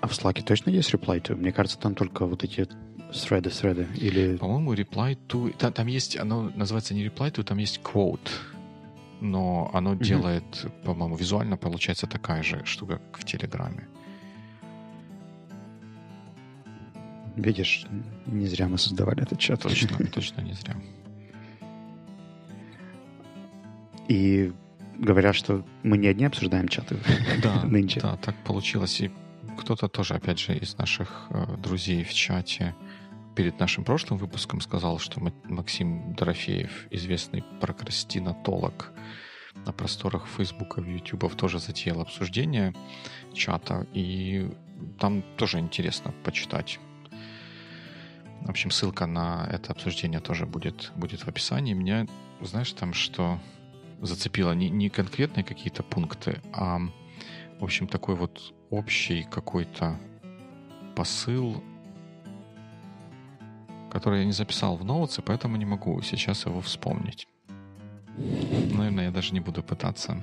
А 0.00 0.06
в 0.08 0.12
Slack 0.12 0.42
точно 0.42 0.70
есть 0.70 0.92
reply 0.92 1.20
to? 1.22 1.34
Мне 1.34 1.52
кажется, 1.52 1.78
там 1.78 1.94
только 1.94 2.26
вот 2.26 2.44
эти 2.44 2.68
thread 3.10 3.44
thread 3.44 3.96
или... 3.96 4.36
По-моему, 4.36 4.74
reply 4.74 5.18
to... 5.28 5.56
Там, 5.56 5.72
там 5.72 5.86
есть, 5.86 6.16
оно 6.18 6.50
называется 6.54 6.94
не 6.94 7.06
reply 7.06 7.32
to, 7.32 7.42
там 7.42 7.58
есть 7.58 7.80
quote. 7.82 8.28
Но 9.22 9.70
оно 9.72 9.92
Мгм. 9.94 10.02
делает, 10.02 10.66
по-моему, 10.84 11.16
визуально 11.16 11.56
получается 11.56 12.06
такая 12.06 12.42
же 12.42 12.62
штука, 12.66 13.00
как 13.10 13.22
в 13.22 13.24
Телеграме. 13.24 13.88
Видишь, 17.36 17.86
не 18.26 18.46
зря 18.46 18.68
мы 18.68 18.78
создавали 18.78 19.22
этот 19.22 19.38
чат. 19.38 19.60
Точно, 19.62 19.96
точно 20.06 20.42
не 20.42 20.52
зря. 20.52 20.76
И 24.08 24.52
говорят, 24.98 25.34
что 25.34 25.64
мы 25.82 25.98
не 25.98 26.08
одни 26.08 26.24
обсуждаем 26.24 26.68
чаты 26.68 26.96
Да, 27.42 27.62
нынче. 27.64 28.00
да, 28.00 28.16
так 28.16 28.34
получилось. 28.44 29.00
И 29.00 29.10
кто-то 29.58 29.88
тоже, 29.88 30.14
опять 30.14 30.38
же, 30.38 30.56
из 30.56 30.76
наших 30.78 31.26
э, 31.30 31.56
друзей 31.58 32.04
в 32.04 32.12
чате 32.12 32.74
перед 33.34 33.58
нашим 33.60 33.84
прошлым 33.84 34.18
выпуском 34.18 34.60
сказал, 34.60 34.98
что 34.98 35.20
Ма- 35.20 35.32
Максим 35.44 36.14
Дорофеев, 36.14 36.86
известный 36.90 37.42
прокрастинатолог 37.60 38.92
на 39.66 39.72
просторах 39.72 40.26
Фейсбука, 40.36 40.80
Ютуба, 40.80 41.28
тоже 41.30 41.58
затеял 41.58 42.00
обсуждение 42.00 42.74
чата, 43.34 43.86
и 43.92 44.50
там 44.98 45.22
тоже 45.36 45.58
интересно 45.58 46.12
почитать. 46.24 46.78
В 48.42 48.50
общем, 48.50 48.70
ссылка 48.70 49.06
на 49.06 49.46
это 49.50 49.72
обсуждение 49.72 50.20
тоже 50.20 50.46
будет, 50.46 50.92
будет 50.94 51.20
в 51.22 51.28
описании. 51.28 51.72
Меня, 51.74 52.06
знаешь, 52.42 52.72
там 52.72 52.92
что 52.94 53.38
зацепило 54.00 54.52
не, 54.52 54.70
не 54.70 54.88
конкретные 54.88 55.44
какие-то 55.44 55.82
пункты, 55.82 56.40
а, 56.52 56.80
в 57.58 57.64
общем, 57.64 57.86
такой 57.86 58.14
вот 58.14 58.54
общий 58.70 59.22
какой-то 59.24 59.98
посыл, 60.94 61.62
который 63.90 64.20
я 64.20 64.24
не 64.26 64.32
записал 64.32 64.76
в 64.76 64.84
ноутсы, 64.84 65.22
поэтому 65.22 65.56
не 65.56 65.64
могу 65.64 66.00
сейчас 66.02 66.46
его 66.46 66.60
вспомнить. 66.60 67.28
Наверное, 68.16 69.06
я 69.06 69.10
даже 69.10 69.32
не 69.32 69.40
буду 69.40 69.62
пытаться. 69.62 70.22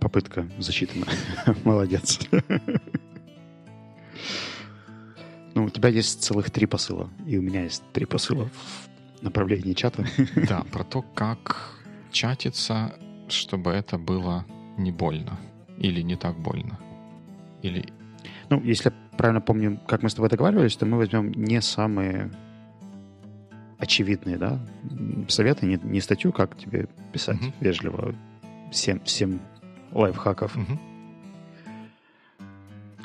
Попытка 0.00 0.48
зачитана. 0.58 1.06
Молодец. 1.64 2.20
Ну, 5.54 5.64
у 5.64 5.70
тебя 5.70 5.88
есть 5.88 6.22
целых 6.22 6.50
три 6.50 6.66
посыла, 6.66 7.08
и 7.26 7.38
у 7.38 7.42
меня 7.42 7.62
есть 7.62 7.82
три 7.92 8.06
посыла 8.06 8.48
в 8.48 8.93
направлении 9.24 9.74
чата. 9.74 10.04
Да, 10.48 10.62
про 10.72 10.84
то, 10.84 11.02
как 11.02 11.72
чатиться, 12.12 12.94
чтобы 13.28 13.70
это 13.70 13.98
было 13.98 14.44
не 14.78 14.92
больно. 14.92 15.38
Или 15.78 16.02
не 16.02 16.16
так 16.16 16.36
больно. 16.38 16.78
Или... 17.62 17.84
Ну, 18.50 18.60
если 18.62 18.90
я 18.90 19.16
правильно 19.16 19.40
помню, 19.40 19.80
как 19.88 20.02
мы 20.02 20.08
с 20.08 20.14
тобой 20.14 20.28
договаривались, 20.30 20.76
то 20.76 20.86
мы 20.86 20.98
возьмем 20.98 21.32
не 21.32 21.60
самые 21.60 22.30
очевидные, 23.78 24.36
да, 24.38 24.58
советы, 25.28 25.66
не, 25.66 25.78
не 25.82 26.00
статью, 26.00 26.32
как 26.32 26.56
тебе 26.56 26.88
писать 27.12 27.40
Мгм. 27.40 27.52
вежливо 27.60 28.14
всем, 28.70 29.00
всем 29.00 29.40
лайфхаков, 29.92 30.56
Мгм. 30.56 30.78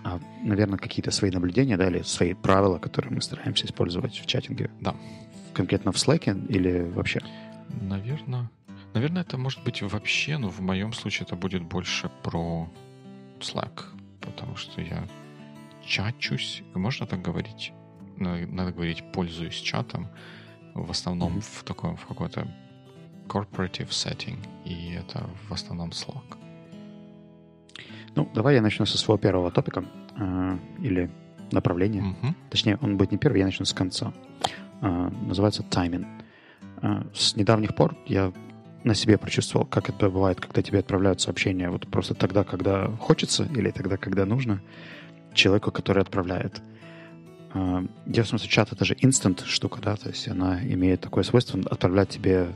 а, 0.04 0.20
наверное, 0.44 0.78
какие-то 0.78 1.12
свои 1.12 1.32
наблюдения, 1.32 1.78
да, 1.78 1.88
или 1.88 2.02
свои 2.04 2.34
правила, 2.34 2.78
которые 2.78 3.14
мы 3.14 3.22
стараемся 3.22 3.66
использовать 3.66 4.20
в 4.20 4.26
чатинге. 4.26 4.70
Да. 4.80 4.96
Конкретно 5.53 5.91
в 5.91 5.96
Slack 5.96 6.48
или 6.48 6.82
вообще? 6.91 7.20
Наверное, 7.82 8.50
наверное, 8.94 9.22
это 9.24 9.38
может 9.38 9.63
быть 9.63 9.82
вообще, 9.82 10.38
но 10.38 10.50
в 10.50 10.62
моем 10.62 10.94
случае 10.94 11.25
это 11.25 11.36
будет 11.36 11.63
больше 11.63 12.10
про 12.24 12.70
Slack, 13.39 13.84
потому 14.22 14.56
что 14.56 14.82
я 14.82 15.08
чачусь, 15.86 16.63
можно 16.74 17.06
так 17.06 17.22
говорить? 17.22 17.74
Надо, 18.18 18.48
надо 18.48 18.72
говорить, 18.72 19.03
пользуюсь 19.13 19.56
чатом, 19.56 20.08
в 20.74 20.91
основном 20.91 21.34
Мгм. 21.34 21.41
в 21.41 21.63
таком, 21.63 21.96
в 21.96 22.06
какой-то 22.06 22.48
corporative 23.27 23.89
setting, 23.89 24.38
и 24.65 24.94
это 24.94 25.29
в 25.48 25.53
основном 25.53 25.89
Slack. 25.89 26.38
Ну, 28.15 28.29
давай 28.34 28.56
я 28.56 28.62
начну 28.62 28.86
со 28.86 28.98
своего 28.98 29.18
первого 29.18 29.51
топика, 29.51 29.86
а, 30.18 30.60
или 30.79 31.10
направления. 31.51 32.01
Мгм. 32.01 32.36
Точнее, 32.50 32.77
он 32.82 32.98
будет 32.98 33.12
не 33.12 33.18
первый, 33.18 33.39
я 33.39 33.46
начну 33.46 33.65
с 33.65 33.74
конца. 33.74 34.13
А, 34.82 35.12
называется 35.26 35.64
тайминг. 35.64 36.08
А, 36.82 37.06
с 37.14 37.36
недавних 37.36 37.76
пор 37.76 37.98
я 38.06 38.32
на 38.84 38.96
себе 38.96 39.18
прочувствовал, 39.18 39.66
как 39.66 39.90
это 39.90 40.10
бывает, 40.10 40.40
когда 40.40 40.62
тебе 40.62 40.80
отправляют 40.80 41.20
сообщение 41.22 41.70
вот 41.70 41.88
просто 41.88 42.14
тогда, 42.14 42.44
когда 42.44 42.88
хочется, 43.00 43.44
или 43.44 43.72
тогда, 43.72 43.98
когда 43.98 44.26
нужно, 44.26 44.62
человеку, 45.34 45.72
который 45.72 46.02
отправляет. 46.02 46.62
А, 47.54 47.84
Дело 48.06 48.26
в 48.26 48.28
что 48.28 48.48
чат— 48.48 48.72
это 48.72 48.86
же 48.86 48.94
instant 48.96 49.46
штука, 49.46 49.82
да, 49.82 49.96
то 49.96 50.10
есть 50.10 50.28
она 50.28 50.64
имеет 50.64 51.02
такое 51.02 51.24
свойство 51.24 51.60
отправлять 51.70 52.10
тебе 52.10 52.48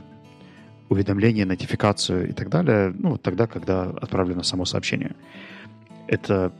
уведомление, 0.88 1.46
нотификацию 1.46 2.30
и 2.30 2.32
так 2.32 2.48
далее, 2.48 2.94
ну, 2.96 3.10
вот 3.10 3.22
тогда, 3.22 3.46
когда 3.46 3.84
отправлено 3.84 4.42
само 4.42 4.64
сообщение. 4.64 5.14
Это 6.06 6.52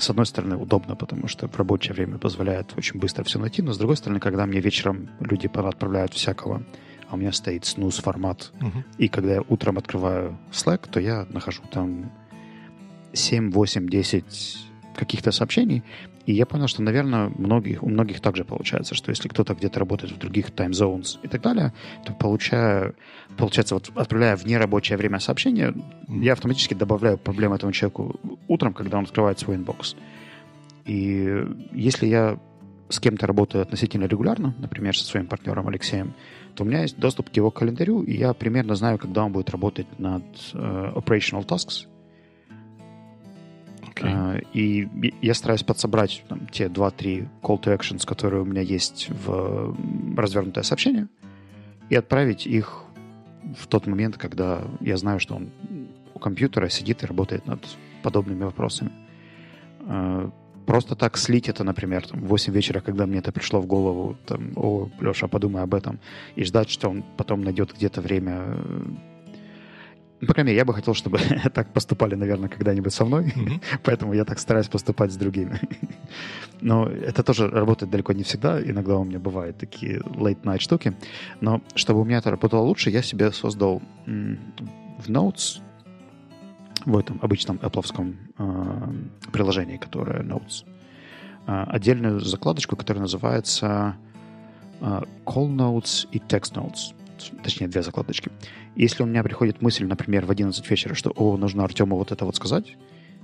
с 0.00 0.10
одной 0.10 0.26
стороны, 0.26 0.56
удобно, 0.56 0.96
потому 0.96 1.28
что 1.28 1.46
в 1.48 1.56
рабочее 1.56 1.94
время 1.94 2.18
позволяет 2.18 2.72
очень 2.76 2.98
быстро 2.98 3.22
все 3.24 3.38
найти, 3.38 3.62
но 3.62 3.72
с 3.72 3.78
другой 3.78 3.96
стороны, 3.96 4.18
когда 4.20 4.46
мне 4.46 4.60
вечером 4.60 5.08
люди 5.20 5.46
отправляют 5.68 6.14
всякого, 6.14 6.62
а 7.08 7.14
у 7.14 7.16
меня 7.16 7.32
стоит 7.32 7.64
снус 7.64 7.98
формат, 7.98 8.52
Мгм. 8.60 8.84
и 8.98 9.08
когда 9.08 9.34
я 9.34 9.42
утром 9.48 9.78
открываю 9.78 10.38
Slack, 10.52 10.88
то 10.90 11.00
я 11.00 11.26
нахожу 11.30 11.62
там 11.70 12.10
7, 13.12 13.50
8, 13.50 13.88
10 13.88 14.58
каких-то 14.96 15.32
сообщений, 15.32 15.82
и 16.26 16.32
я 16.32 16.46
понял, 16.46 16.68
что, 16.68 16.82
наверное, 16.82 17.30
многих, 17.36 17.82
у 17.82 17.88
многих 17.88 18.20
также 18.20 18.44
получается, 18.44 18.94
что 18.94 19.10
если 19.10 19.28
кто-то 19.28 19.54
где-то 19.54 19.80
работает 19.80 20.12
в 20.12 20.18
других 20.18 20.50
zones 20.50 21.18
и 21.22 21.28
так 21.28 21.40
далее, 21.40 21.72
то 22.04 22.12
получая, 22.12 22.94
получается, 23.36 23.74
вот 23.74 23.90
отправляя 23.94 24.36
в 24.36 24.44
нерабочее 24.44 24.98
время 24.98 25.18
сообщение, 25.18 25.74
я 26.08 26.32
автоматически 26.32 26.74
добавляю 26.74 27.18
проблему 27.18 27.54
этому 27.54 27.72
человеку 27.72 28.20
утром, 28.48 28.74
когда 28.74 28.98
он 28.98 29.04
открывает 29.04 29.38
свой 29.38 29.56
inbox. 29.56 29.96
И 30.84 31.46
если 31.72 32.06
я 32.06 32.38
с 32.88 33.00
кем-то 33.00 33.26
работаю 33.26 33.62
относительно 33.62 34.04
регулярно, 34.04 34.54
например, 34.58 34.96
со 34.96 35.04
своим 35.04 35.26
партнером 35.26 35.68
Алексеем, 35.68 36.12
то 36.54 36.64
у 36.64 36.66
меня 36.66 36.82
есть 36.82 36.98
доступ 36.98 37.30
к 37.30 37.36
его 37.36 37.50
календарю, 37.50 38.02
и 38.02 38.16
я 38.16 38.34
примерно 38.34 38.74
знаю, 38.74 38.98
когда 38.98 39.24
он 39.24 39.32
будет 39.32 39.50
работать 39.50 39.86
над 39.98 40.24
э, 40.52 40.92
operational 40.94 41.46
tasks. 41.46 41.86
Окей. 44.00 44.12
Э, 44.12 44.40
и 44.52 45.12
я 45.22 45.34
стараюсь 45.34 45.62
подсобрать 45.62 46.24
там, 46.28 46.46
те 46.48 46.66
2-3 46.66 47.28
call 47.42 47.60
to 47.60 47.76
actions, 47.76 48.06
которые 48.06 48.42
у 48.42 48.44
меня 48.44 48.62
есть 48.62 49.08
в 49.10 49.76
развернутое 50.16 50.64
сообщение, 50.64 51.08
и 51.88 51.94
отправить 51.94 52.46
их 52.46 52.84
в 53.56 53.66
тот 53.66 53.86
момент, 53.86 54.16
когда 54.16 54.62
я 54.80 54.96
знаю, 54.96 55.20
что 55.20 55.36
он 55.36 55.50
у 56.14 56.18
компьютера 56.18 56.68
сидит 56.68 57.02
и 57.02 57.06
работает 57.06 57.46
над 57.46 57.64
подобными 58.02 58.44
вопросами. 58.44 58.92
Э, 59.80 60.30
Просто 60.70 60.94
так 60.94 61.16
слить 61.16 61.48
это, 61.48 61.64
например, 61.64 62.06
там, 62.06 62.20
в 62.20 62.28
8 62.28 62.52
вечера, 62.52 62.80
когда 62.80 63.04
мне 63.04 63.18
это 63.18 63.32
пришло 63.32 63.60
в 63.60 63.66
голову, 63.66 64.16
там, 64.24 64.52
о, 64.54 64.88
Леша, 65.00 65.26
подумай 65.26 65.64
об 65.64 65.74
этом, 65.74 65.98
и 66.36 66.44
ждать, 66.44 66.70
что 66.70 66.88
он 66.88 67.02
потом 67.16 67.42
найдет 67.42 67.74
где-то 67.74 68.00
время. 68.00 68.56
Ну, 70.20 70.26
по 70.26 70.34
крайней 70.34 70.48
мере, 70.48 70.58
я 70.58 70.64
бы 70.64 70.74
хотел, 70.74 70.94
чтобы 70.94 71.18
так 71.54 71.72
поступали, 71.72 72.14
наверное, 72.14 72.48
когда-нибудь 72.48 72.92
со 72.92 73.04
мной, 73.04 73.24
mm-hmm. 73.24 73.62
поэтому 73.82 74.12
я 74.12 74.24
так 74.24 74.38
стараюсь 74.38 74.68
поступать 74.68 75.12
с 75.12 75.16
другими. 75.16 75.60
Но 76.60 76.86
это 76.86 77.22
тоже 77.22 77.48
работает 77.48 77.90
далеко 77.90 78.12
не 78.12 78.22
всегда. 78.22 78.60
Иногда 78.60 78.96
у 78.96 79.04
меня 79.04 79.18
бывают 79.18 79.56
такие 79.56 80.00
late-night 80.00 80.58
штуки. 80.58 80.94
Но 81.40 81.62
чтобы 81.74 82.00
у 82.00 82.04
меня 82.04 82.18
это 82.18 82.30
работало 82.30 82.60
лучше, 82.60 82.90
я 82.90 83.02
себе 83.02 83.32
создал 83.32 83.80
в 84.06 85.08
Notes, 85.08 85.62
в 86.84 86.98
этом 86.98 87.18
обычном 87.22 87.56
Apple 87.56 88.14
э, 88.38 89.30
приложении, 89.32 89.78
которое 89.78 90.22
Notes, 90.22 90.64
э, 91.46 91.64
отдельную 91.68 92.20
закладочку, 92.20 92.76
которая 92.76 93.02
называется 93.02 93.96
э, 94.80 94.84
Call 95.24 95.48
Notes 95.48 96.06
и 96.12 96.18
Text 96.18 96.54
Notes 96.54 96.94
точнее, 97.42 97.68
две 97.68 97.82
закладочки. 97.82 98.30
Если 98.76 99.02
у 99.02 99.06
меня 99.06 99.22
приходит 99.22 99.62
мысль, 99.62 99.86
например, 99.86 100.26
в 100.26 100.30
11 100.30 100.68
вечера, 100.70 100.94
что, 100.94 101.10
о, 101.10 101.36
нужно 101.36 101.64
Артему 101.64 101.96
вот 101.96 102.12
это 102.12 102.24
вот 102.24 102.36
сказать, 102.36 102.76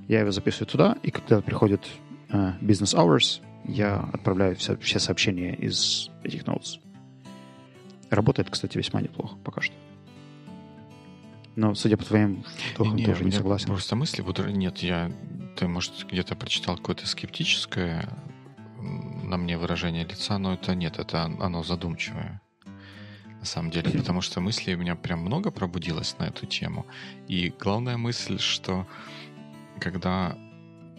я 0.08 0.20
его 0.20 0.30
записываю 0.30 0.66
туда, 0.66 0.96
и 1.02 1.10
когда 1.10 1.40
приходит 1.40 1.86
uh, 2.28 2.58
business 2.60 2.94
hours, 2.94 3.40
я 3.64 4.08
отправляю 4.12 4.56
все, 4.56 4.76
все 4.76 4.98
сообщения 4.98 5.54
из 5.54 6.10
этих 6.22 6.44
notes. 6.44 6.80
Работает, 8.10 8.50
кстати, 8.50 8.78
весьма 8.78 9.00
неплохо 9.00 9.36
пока 9.42 9.60
что. 9.60 9.74
Но, 11.56 11.74
судя 11.74 11.96
по 11.96 12.04
твоим 12.04 12.44
не, 12.78 13.04
тоже 13.06 13.24
не 13.24 13.32
согласен. 13.32 13.68
Просто 13.68 13.96
мысли, 13.96 14.20
вот 14.20 14.38
нет, 14.46 14.78
я, 14.78 15.10
ты, 15.56 15.66
может, 15.66 16.06
где-то 16.06 16.36
прочитал 16.36 16.76
какое-то 16.76 17.06
скептическое 17.08 18.08
на 18.78 19.36
мне 19.38 19.58
выражение 19.58 20.04
лица, 20.04 20.38
но 20.38 20.54
это 20.54 20.74
нет, 20.74 20.98
это 20.98 21.24
оно 21.24 21.62
задумчивое 21.62 22.40
на 23.40 23.44
самом 23.46 23.70
деле, 23.70 23.90
потому 23.90 24.20
что 24.20 24.40
мыслей 24.40 24.74
у 24.74 24.78
меня 24.78 24.96
прям 24.96 25.20
много 25.20 25.50
пробудилось 25.50 26.16
на 26.18 26.24
эту 26.24 26.46
тему. 26.46 26.86
И 27.28 27.52
главная 27.58 27.96
мысль, 27.96 28.38
что 28.38 28.86
когда 29.80 30.36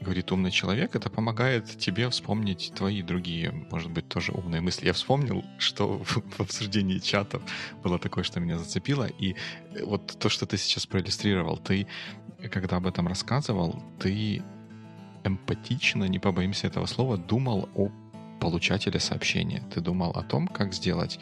говорит 0.01 0.31
умный 0.31 0.51
человек, 0.51 0.95
это 0.95 1.09
помогает 1.09 1.65
тебе 1.77 2.09
вспомнить 2.09 2.71
твои 2.75 3.01
другие, 3.01 3.51
может 3.71 3.91
быть, 3.91 4.07
тоже 4.07 4.31
умные 4.31 4.61
мысли. 4.61 4.85
Я 4.85 4.93
вспомнил, 4.93 5.43
что 5.57 5.97
в, 6.03 6.21
в 6.37 6.39
обсуждении 6.39 6.99
чатов 6.99 7.41
было 7.83 7.99
такое, 7.99 8.23
что 8.23 8.39
меня 8.39 8.57
зацепило. 8.57 9.07
И 9.19 9.35
вот 9.83 10.17
то, 10.19 10.29
что 10.29 10.45
ты 10.45 10.57
сейчас 10.57 10.85
проиллюстрировал, 10.85 11.57
ты, 11.57 11.87
когда 12.51 12.77
об 12.77 12.87
этом 12.87 13.07
рассказывал, 13.07 13.83
ты 13.99 14.43
эмпатично, 15.23 16.05
не 16.05 16.19
побоимся 16.19 16.67
этого 16.67 16.85
слова, 16.85 17.17
думал 17.17 17.69
о 17.75 17.89
получателе 18.39 18.99
сообщения. 18.99 19.63
Ты 19.73 19.81
думал 19.81 20.11
о 20.11 20.23
том, 20.23 20.47
как 20.47 20.73
сделать 20.73 21.19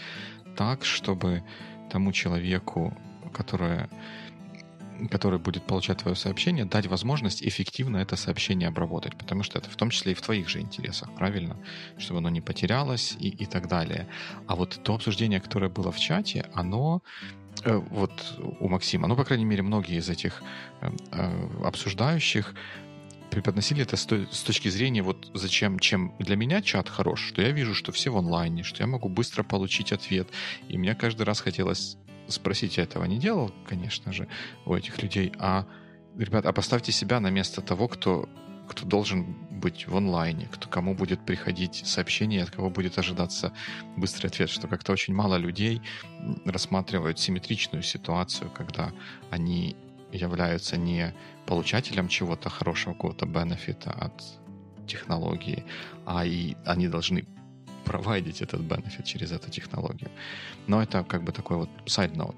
так, 0.56 0.86
чтобы 0.86 1.44
тому 1.90 2.12
человеку, 2.12 2.98
которое, 3.34 3.90
который 5.12 5.40
будет 5.40 5.64
получать 5.64 6.00
твое 6.00 6.16
сообщение, 6.16 6.66
дать 6.66 6.88
возможность 6.88 7.44
эффективно 7.44 7.98
это 7.98 8.16
сообщение 8.16 8.70
обработать, 8.70 9.16
потому 9.18 9.44
что 9.44 9.60
это 9.60 9.70
в 9.70 9.76
том 9.76 9.90
числе 9.90 10.14
и 10.14 10.16
в 10.16 10.22
твоих 10.22 10.50
же 10.50 10.60
интересах, 10.60 11.14
правильно? 11.16 11.58
Чтобы 11.98 12.20
оно 12.20 12.30
не 12.30 12.42
потерялось 12.42 13.16
и, 13.20 13.30
и 13.30 13.46
так 13.46 13.68
далее. 13.68 14.08
А 14.48 14.56
вот 14.56 14.80
то 14.84 14.96
обсуждение, 14.96 15.40
которое 15.40 15.70
было 15.70 15.92
в 15.92 16.00
чате, 16.00 16.46
оно 16.54 17.02
э, 17.64 17.76
вот 17.76 18.12
у 18.60 18.68
Максима, 18.68 19.08
ну, 19.08 19.16
по 19.16 19.24
крайней 19.26 19.46
мере, 19.46 19.64
многие 19.64 19.98
из 19.98 20.10
этих 20.10 20.42
э, 20.82 20.92
э 21.12 21.66
обсуждающих 21.66 22.54
преподносили 23.32 23.84
это 23.84 23.98
с, 23.98 24.06
точки 24.06 24.70
зрения, 24.70 25.02
вот 25.02 25.30
зачем, 25.34 25.80
чем 25.80 26.14
для 26.20 26.36
меня 26.36 26.62
чат 26.62 26.90
хорош, 26.90 27.22
что 27.22 27.42
я 27.42 27.52
вижу, 27.52 27.74
что 27.74 27.92
все 27.92 28.10
в 28.10 28.18
онлайне, 28.18 28.64
что 28.64 28.84
я 28.84 28.88
могу 28.88 29.10
быстро 29.10 29.44
получить 29.44 29.92
ответ. 29.92 30.28
И 30.68 30.78
мне 30.78 30.96
каждый 30.96 31.24
раз 31.24 31.42
хотелось 31.42 31.98
спросить, 32.28 32.78
я 32.78 32.84
этого 32.84 33.06
не 33.06 33.18
делал, 33.18 33.52
конечно 33.68 34.14
же, 34.14 34.28
у 34.66 34.74
этих 34.74 35.02
людей, 35.02 35.32
а, 35.38 35.66
ребят, 36.18 36.46
а 36.46 36.54
поставьте 36.54 36.92
себя 36.92 37.20
на 37.20 37.30
место 37.30 37.62
того, 37.62 37.88
кто 37.88 38.28
кто 38.68 38.86
должен 38.86 39.36
быть 39.52 39.88
в 39.88 39.96
онлайне, 39.96 40.48
кто, 40.52 40.68
кому 40.68 40.96
будет 40.96 41.26
приходить 41.26 41.84
сообщение, 41.86 42.44
от 42.44 42.50
кого 42.50 42.70
будет 42.70 42.98
ожидаться 42.98 43.54
быстрый 43.96 44.28
ответ, 44.28 44.50
что 44.50 44.68
как-то 44.68 44.92
очень 44.92 45.14
мало 45.14 45.36
людей 45.36 45.82
рассматривают 46.46 47.20
симметричную 47.20 47.84
ситуацию, 47.84 48.50
когда 48.50 48.92
они 49.30 49.76
являются 50.16 50.78
не 50.78 51.14
получателем 51.46 52.08
чего-то 52.08 52.50
хорошего, 52.50 52.94
какого-то 52.94 53.26
бенефита 53.26 53.92
от 53.92 54.24
технологии, 54.88 55.64
а 56.06 56.26
и 56.26 56.56
они 56.66 56.88
должны 56.88 57.26
проводить 57.86 58.42
этот 58.42 58.62
бенефит 58.62 59.06
через 59.06 59.32
эту 59.32 59.50
технологию. 59.52 60.10
Но 60.68 60.82
это 60.82 61.04
как 61.04 61.24
бы 61.24 61.32
такой 61.32 61.58
вот 61.58 61.70
note. 61.86 62.36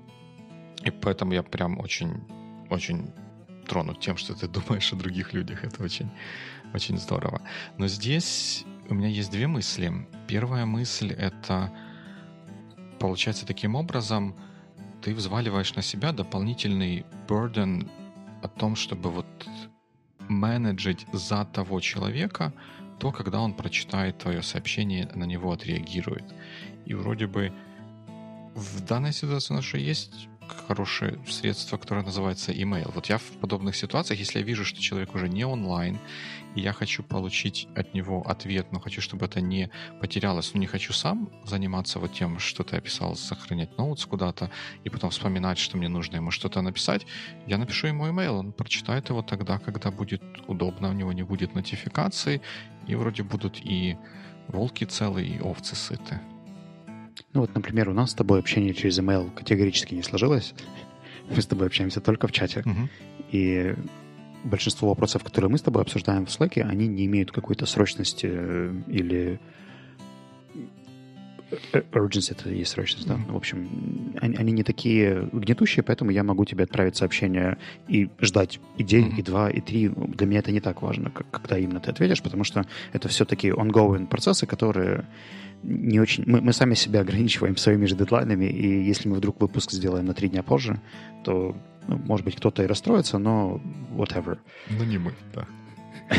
И 0.84 0.92
поэтому 0.92 1.34
я 1.34 1.44
прям 1.44 1.80
очень, 1.80 2.22
очень 2.70 3.12
тронут 3.68 4.00
тем, 4.00 4.18
что 4.18 4.34
ты 4.34 4.48
думаешь 4.60 4.94
о 4.94 4.96
других 4.96 5.34
людях. 5.34 5.64
Это 5.64 5.84
очень, 5.84 6.10
очень 6.74 6.98
здорово. 6.98 7.42
Но 7.78 7.88
здесь 7.88 8.66
у 8.90 8.94
меня 8.94 9.08
есть 9.08 9.32
две 9.32 9.48
мысли. 9.48 9.92
Первая 10.28 10.66
мысль— 10.66 11.12
это 11.18 11.72
получается 13.00 13.46
таким 13.46 13.76
образом 13.76 14.36
ты 15.08 15.16
взваливаешь 15.16 15.74
на 15.76 15.82
себя 15.82 16.12
дополнительный 16.12 17.06
burden 17.30 17.90
о 18.44 18.50
том, 18.50 18.76
чтобы 18.76 19.10
вот 19.10 19.26
менеджить 20.28 21.06
за 21.14 21.46
того 21.46 21.80
человека, 21.80 22.52
то, 23.00 23.14
когда 23.14 23.40
он 23.40 23.54
прочитает 23.54 24.18
твое 24.18 24.42
сообщение, 24.42 25.10
на 25.16 25.24
него 25.24 25.54
отреагирует. 25.54 26.26
И 26.86 26.94
вроде 26.94 27.26
бы 27.26 27.54
в 28.54 28.82
данной 28.82 29.14
ситуации 29.14 29.54
у 29.54 29.56
нас 29.56 29.64
же 29.64 29.80
есть 29.80 30.28
хорошее 30.54 31.20
средство, 31.28 31.78
которое 31.78 32.04
называется 32.04 32.52
email. 32.52 32.92
Вот 32.94 33.08
я 33.08 33.18
в 33.18 33.24
подобных 33.42 33.76
ситуациях, 33.76 34.20
если 34.20 34.40
я 34.40 34.46
вижу, 34.46 34.66
что 34.66 34.82
человек 34.82 35.16
уже 35.16 35.30
не 35.30 35.46
онлайн, 35.46 36.00
и 36.56 36.62
я 36.62 36.74
хочу 36.74 37.04
получить 37.04 37.68
от 37.76 37.94
него 37.94 38.28
ответ, 38.28 38.72
но 38.72 38.80
хочу, 38.80 39.02
чтобы 39.02 39.26
это 39.26 39.42
не 39.42 39.70
потерялось, 40.00 40.54
но 40.54 40.60
не 40.60 40.66
хочу 40.66 40.94
сам 40.94 41.30
заниматься 41.46 42.00
вот 42.00 42.14
тем, 42.14 42.40
что 42.40 42.64
ты 42.64 42.78
описал, 42.78 43.16
сохранять 43.16 43.78
ноутс 43.78 44.06
куда-то, 44.06 44.50
и 44.84 44.90
потом 44.90 45.12
вспоминать, 45.12 45.58
что 45.60 45.78
мне 45.78 45.90
нужно 45.90 46.16
ему 46.16 46.32
что-то 46.32 46.62
написать, 46.62 47.06
я 47.46 47.58
напишу 47.58 47.88
ему 47.88 48.08
email, 48.08 48.40
он 48.40 48.54
прочитает 48.54 49.10
его 49.10 49.22
тогда, 49.22 49.60
когда 49.60 49.92
будет 49.92 50.24
удобно, 50.48 50.90
у 50.90 50.94
него 50.94 51.14
не 51.14 51.24
будет 51.24 51.54
нотификации, 51.54 52.42
и 52.88 52.96
вроде 52.96 53.24
будут 53.24 53.60
и 53.64 53.98
волки 54.48 54.86
целые, 54.86 55.28
и 55.28 55.40
овцы 55.40 55.76
сыты. 55.76 56.20
Ну 57.34 57.42
вот, 57.42 57.54
например, 57.56 57.90
у 57.90 57.94
нас 57.94 58.12
с 58.12 58.14
тобой 58.14 58.40
общение 58.40 58.74
через 58.74 59.00
email 59.00 59.32
категорически 59.34 59.96
не 59.96 60.04
сложилось. 60.04 60.54
Мы 61.30 61.42
с 61.42 61.46
тобой 61.46 61.68
общаемся 61.68 62.02
только 62.02 62.28
в 62.28 62.32
чате. 62.32 62.62
Угу. 62.66 62.90
И 63.32 63.76
большинство 64.44 64.90
вопросов, 64.90 65.24
которые 65.24 65.52
мы 65.52 65.58
с 65.58 65.62
тобой 65.62 65.82
обсуждаем 65.82 66.26
в 66.26 66.30
Slack, 66.30 66.62
они 66.62 66.88
не 66.88 67.06
имеют 67.06 67.32
какой-то 67.32 67.66
срочности 67.66 68.30
э, 68.30 68.74
или 68.88 69.40
urgency 71.72 72.32
это 72.32 72.50
и 72.50 72.60
есть 72.60 72.72
срочность, 72.72 73.08
да. 73.08 73.18
В 73.28 73.36
общем, 73.36 74.14
они, 74.20 74.36
они 74.36 74.52
не 74.52 74.64
такие 74.64 75.30
гнетущие, 75.32 75.84
поэтому 75.84 76.12
я 76.12 76.24
могу 76.24 76.46
тебе 76.46 76.66
отправить 76.66 76.96
сообщение 76.96 77.58
и 77.88 78.10
ждать 78.20 78.60
и 78.78 78.84
день, 78.84 79.08
mm-hmm. 79.08 79.20
и 79.20 79.22
два, 79.22 79.50
и 79.50 79.62
три. 79.62 79.90
Для 79.90 80.28
меня 80.28 80.40
это 80.40 80.52
не 80.52 80.60
так 80.60 80.82
важно, 80.82 81.10
как, 81.10 81.30
когда 81.30 81.58
именно 81.58 81.80
ты 81.80 81.92
ответишь, 81.92 82.22
потому 82.22 82.44
что 82.44 82.66
это 82.94 83.08
все-таки 83.08 83.50
ongoing 83.50 84.08
процессы, 84.08 84.46
которые 84.46 85.06
не 85.64 86.00
очень... 86.00 86.24
Мы, 86.26 86.42
мы 86.42 86.54
сами 86.54 86.74
себя 86.74 87.02
ограничиваем 87.02 87.58
своими 87.58 87.86
же 87.86 87.96
дедлайнами, 87.96 88.46
и 88.46 88.84
если 88.84 89.10
мы 89.10 89.18
вдруг 89.18 89.42
выпуск 89.42 89.72
сделаем 89.72 90.06
на 90.06 90.14
три 90.14 90.30
дня 90.30 90.44
позже, 90.44 90.80
то, 91.24 91.56
ну, 91.88 91.98
может 91.98 92.26
быть, 92.26 92.36
кто-то 92.36 92.64
и 92.64 92.68
расстроится, 92.68 93.18
но 93.18 93.62
whatever. 93.92 94.38
Ну, 94.70 94.84
не 94.84 94.98
мы, 94.98 95.14
да. 95.34 95.48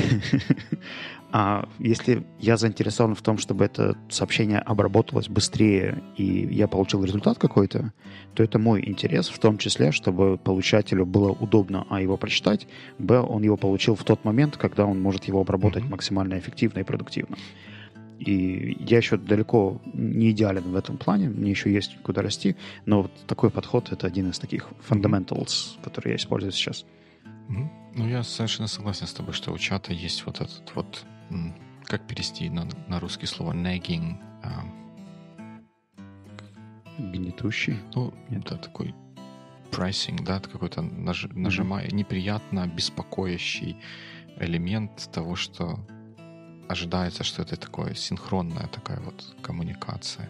А 1.30 1.68
если 1.78 2.26
я 2.38 2.56
заинтересован 2.56 3.14
в 3.14 3.20
том, 3.20 3.36
чтобы 3.36 3.64
это 3.64 3.98
сообщение 4.08 4.60
обработалось 4.60 5.28
быстрее, 5.28 6.02
и 6.16 6.24
я 6.24 6.68
получил 6.68 7.04
результат 7.04 7.38
какой-то, 7.38 7.92
то 8.34 8.42
это 8.42 8.58
мой 8.58 8.82
интерес, 8.88 9.28
в 9.28 9.38
том 9.38 9.58
числе, 9.58 9.92
чтобы 9.92 10.38
получателю 10.38 11.04
было 11.04 11.30
удобно 11.32 11.86
а 11.90 12.00
его 12.00 12.16
прочитать, 12.16 12.66
б, 12.98 13.20
он 13.20 13.42
его 13.42 13.58
получил 13.58 13.94
в 13.94 14.04
тот 14.04 14.24
момент, 14.24 14.56
когда 14.56 14.86
он 14.86 15.02
может 15.02 15.24
его 15.24 15.40
обработать 15.40 15.84
mm-hmm. 15.84 15.90
максимально 15.90 16.38
эффективно 16.38 16.80
и 16.80 16.84
продуктивно. 16.84 17.36
И 18.18 18.76
я 18.80 18.96
еще 18.96 19.16
далеко 19.16 19.80
не 19.92 20.30
идеален 20.30 20.72
в 20.72 20.74
этом 20.74 20.96
плане, 20.96 21.28
мне 21.28 21.50
еще 21.50 21.72
есть 21.72 21.98
куда 22.02 22.22
расти, 22.22 22.56
но 22.86 23.02
вот 23.02 23.12
такой 23.26 23.50
подход— 23.50 23.88
это 23.92 24.06
один 24.06 24.30
из 24.30 24.38
таких 24.38 24.68
fundamentals, 24.88 25.78
которые 25.84 26.12
я 26.12 26.16
использую 26.16 26.52
сейчас. 26.52 26.84
Ну, 27.48 28.08
я 28.08 28.22
совершенно 28.22 28.68
согласен 28.68 29.06
с 29.06 29.12
тобой, 29.12 29.34
что 29.34 29.52
у 29.52 29.58
чата 29.58 29.92
есть 29.92 30.24
вот 30.26 30.40
этот 30.40 30.72
вот, 30.74 31.04
как 31.84 32.06
перевести 32.06 32.50
на, 32.50 32.68
на 32.88 33.00
русский 33.00 33.26
слово, 33.26 33.52
nagging. 33.52 34.16
А... 34.42 34.64
Гнетущий? 36.98 37.78
Ну, 37.94 38.12
это 38.30 38.56
такой 38.56 38.94
pricing, 39.70 40.22
да, 40.24 40.40
какой-то 40.40 40.82
наж, 40.82 41.26
нажимая, 41.32 41.86
mm-hmm. 41.86 41.94
неприятно 41.94 42.66
беспокоящий 42.66 43.76
элемент 44.38 45.10
того, 45.12 45.36
что 45.36 45.78
ожидается, 46.68 47.24
что 47.24 47.42
это 47.42 47.56
такое 47.56 47.94
синхронная 47.94 48.66
такая 48.68 49.00
вот 49.00 49.36
коммуникация. 49.42 50.28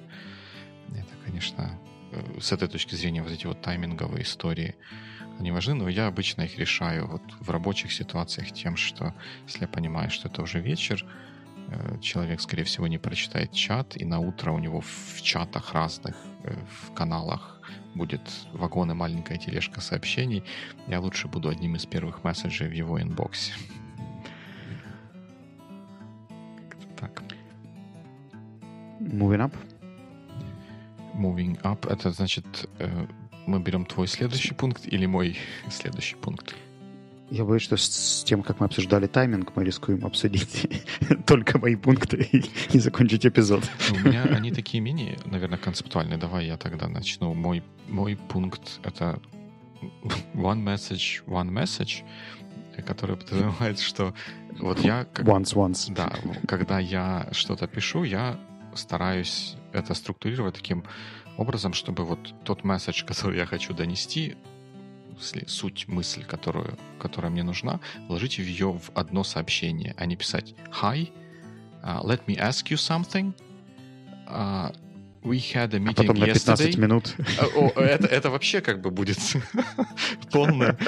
Это, 0.90 1.14
конечно, 1.24 1.78
э, 2.12 2.40
с 2.40 2.52
этой 2.52 2.68
точки 2.68 2.94
зрения 2.94 3.22
вот 3.22 3.32
эти 3.32 3.46
вот 3.46 3.60
тайминговые 3.60 4.22
истории, 4.22 4.76
они 5.38 5.52
важны, 5.52 5.74
но 5.74 5.88
я 5.88 6.06
обычно 6.08 6.42
их 6.42 6.58
решаю 6.58 7.06
вот 7.06 7.22
в 7.40 7.50
рабочих 7.50 7.92
ситуациях 7.92 8.52
тем, 8.52 8.76
что 8.76 9.14
если 9.46 9.62
я 9.62 9.68
понимаю, 9.68 10.10
что 10.10 10.28
это 10.28 10.42
уже 10.42 10.60
вечер, 10.60 11.04
э, 11.68 11.98
человек, 12.00 12.40
скорее 12.40 12.64
всего, 12.64 12.88
не 12.88 12.98
прочитает 12.98 13.52
чат, 13.52 13.96
и 13.96 14.04
на 14.04 14.18
утро 14.18 14.52
у 14.52 14.58
него 14.58 14.80
в 14.80 15.22
чатах 15.22 15.74
разных, 15.74 16.16
э, 16.44 16.56
в 16.82 16.92
каналах 16.92 17.60
будет 17.94 18.22
вагон 18.52 18.90
и 18.90 18.94
маленькая 18.94 19.38
тележка 19.38 19.80
сообщений, 19.80 20.42
я 20.88 21.00
лучше 21.00 21.28
буду 21.28 21.48
одним 21.48 21.76
из 21.76 21.86
первых 21.86 22.24
месседжей 22.24 22.68
в 22.68 22.72
его 22.72 23.00
инбоксе. 23.00 23.52
Так. 26.96 27.22
Moving 29.00 29.50
up. 29.50 29.54
Moving 31.14 31.60
up. 31.62 31.88
Это 31.88 32.10
значит, 32.10 32.68
э, 32.78 33.06
мы 33.48 33.60
берем 33.60 33.84
твой 33.84 34.06
следующий 34.06 34.54
пункт 34.54 34.86
или 34.86 35.06
мой 35.06 35.38
следующий 35.70 36.16
пункт? 36.16 36.54
Я 37.30 37.44
боюсь, 37.44 37.62
что 37.62 37.76
с 37.76 38.24
тем, 38.24 38.42
как 38.42 38.60
мы 38.60 38.66
обсуждали 38.66 39.06
тайминг, 39.06 39.54
мы 39.54 39.64
рискуем 39.64 40.06
обсудить 40.06 40.66
только 41.26 41.58
мои 41.58 41.76
пункты 41.76 42.16
и, 42.32 42.44
и 42.72 42.78
закончить 42.78 43.26
эпизод. 43.26 43.64
Ну, 43.90 43.96
у 43.96 44.08
меня 44.08 44.22
они 44.24 44.50
такие 44.50 44.80
менее, 44.80 45.18
наверное, 45.26 45.58
концептуальные. 45.58 46.18
Давай 46.18 46.46
я 46.46 46.56
тогда 46.56 46.88
начну. 46.88 47.34
Мой, 47.34 47.62
мой 47.88 48.16
пункт— 48.16 48.80
это 48.82 49.20
one 50.34 50.62
message, 50.64 51.22
one 51.26 51.50
message, 51.50 52.02
который 52.86 53.16
подразумевает, 53.16 53.78
что 53.80 54.14
вот 54.58 54.80
я... 54.80 55.04
Как, 55.04 55.26
once, 55.26 55.54
once. 55.54 55.92
Да, 55.92 56.12
когда 56.46 56.78
я 56.78 57.28
что-то 57.32 57.66
пишу, 57.66 58.04
я 58.04 58.38
стараюсь 58.74 59.56
это 59.72 59.92
структурировать 59.94 60.54
таким 60.54 60.84
образом, 61.38 61.72
чтобы 61.72 62.04
вот 62.04 62.34
тот 62.44 62.64
месседж, 62.64 63.04
который 63.06 63.38
я 63.38 63.46
хочу 63.46 63.72
донести, 63.72 64.36
суть, 65.46 65.88
мысль, 65.88 66.24
которую, 66.24 66.78
которая 67.00 67.30
мне 67.30 67.42
нужна, 67.42 67.80
вложить 68.08 68.38
ее 68.38 68.72
в 68.72 68.90
одно 68.94 69.24
сообщение, 69.24 69.94
а 69.96 70.06
не 70.06 70.16
писать 70.16 70.54
«Hi, 70.82 71.10
uh, 71.82 72.04
let 72.04 72.26
me 72.26 72.36
ask 72.36 72.70
you 72.70 72.76
something. 72.76 73.32
Uh, 74.28 74.72
we 75.24 75.38
had 75.38 75.74
a 75.74 75.78
meeting 75.78 75.90
а 75.90 75.94
потом 75.94 76.18
на 76.18 76.26
15 76.26 76.60
yesterday. 76.60 76.78
минут. 76.78 77.16
О, 77.56 77.80
это, 77.80 78.06
это 78.06 78.30
вообще 78.30 78.60
как 78.60 78.80
бы 78.80 78.90
будет 78.90 79.18
полное... 80.32 80.78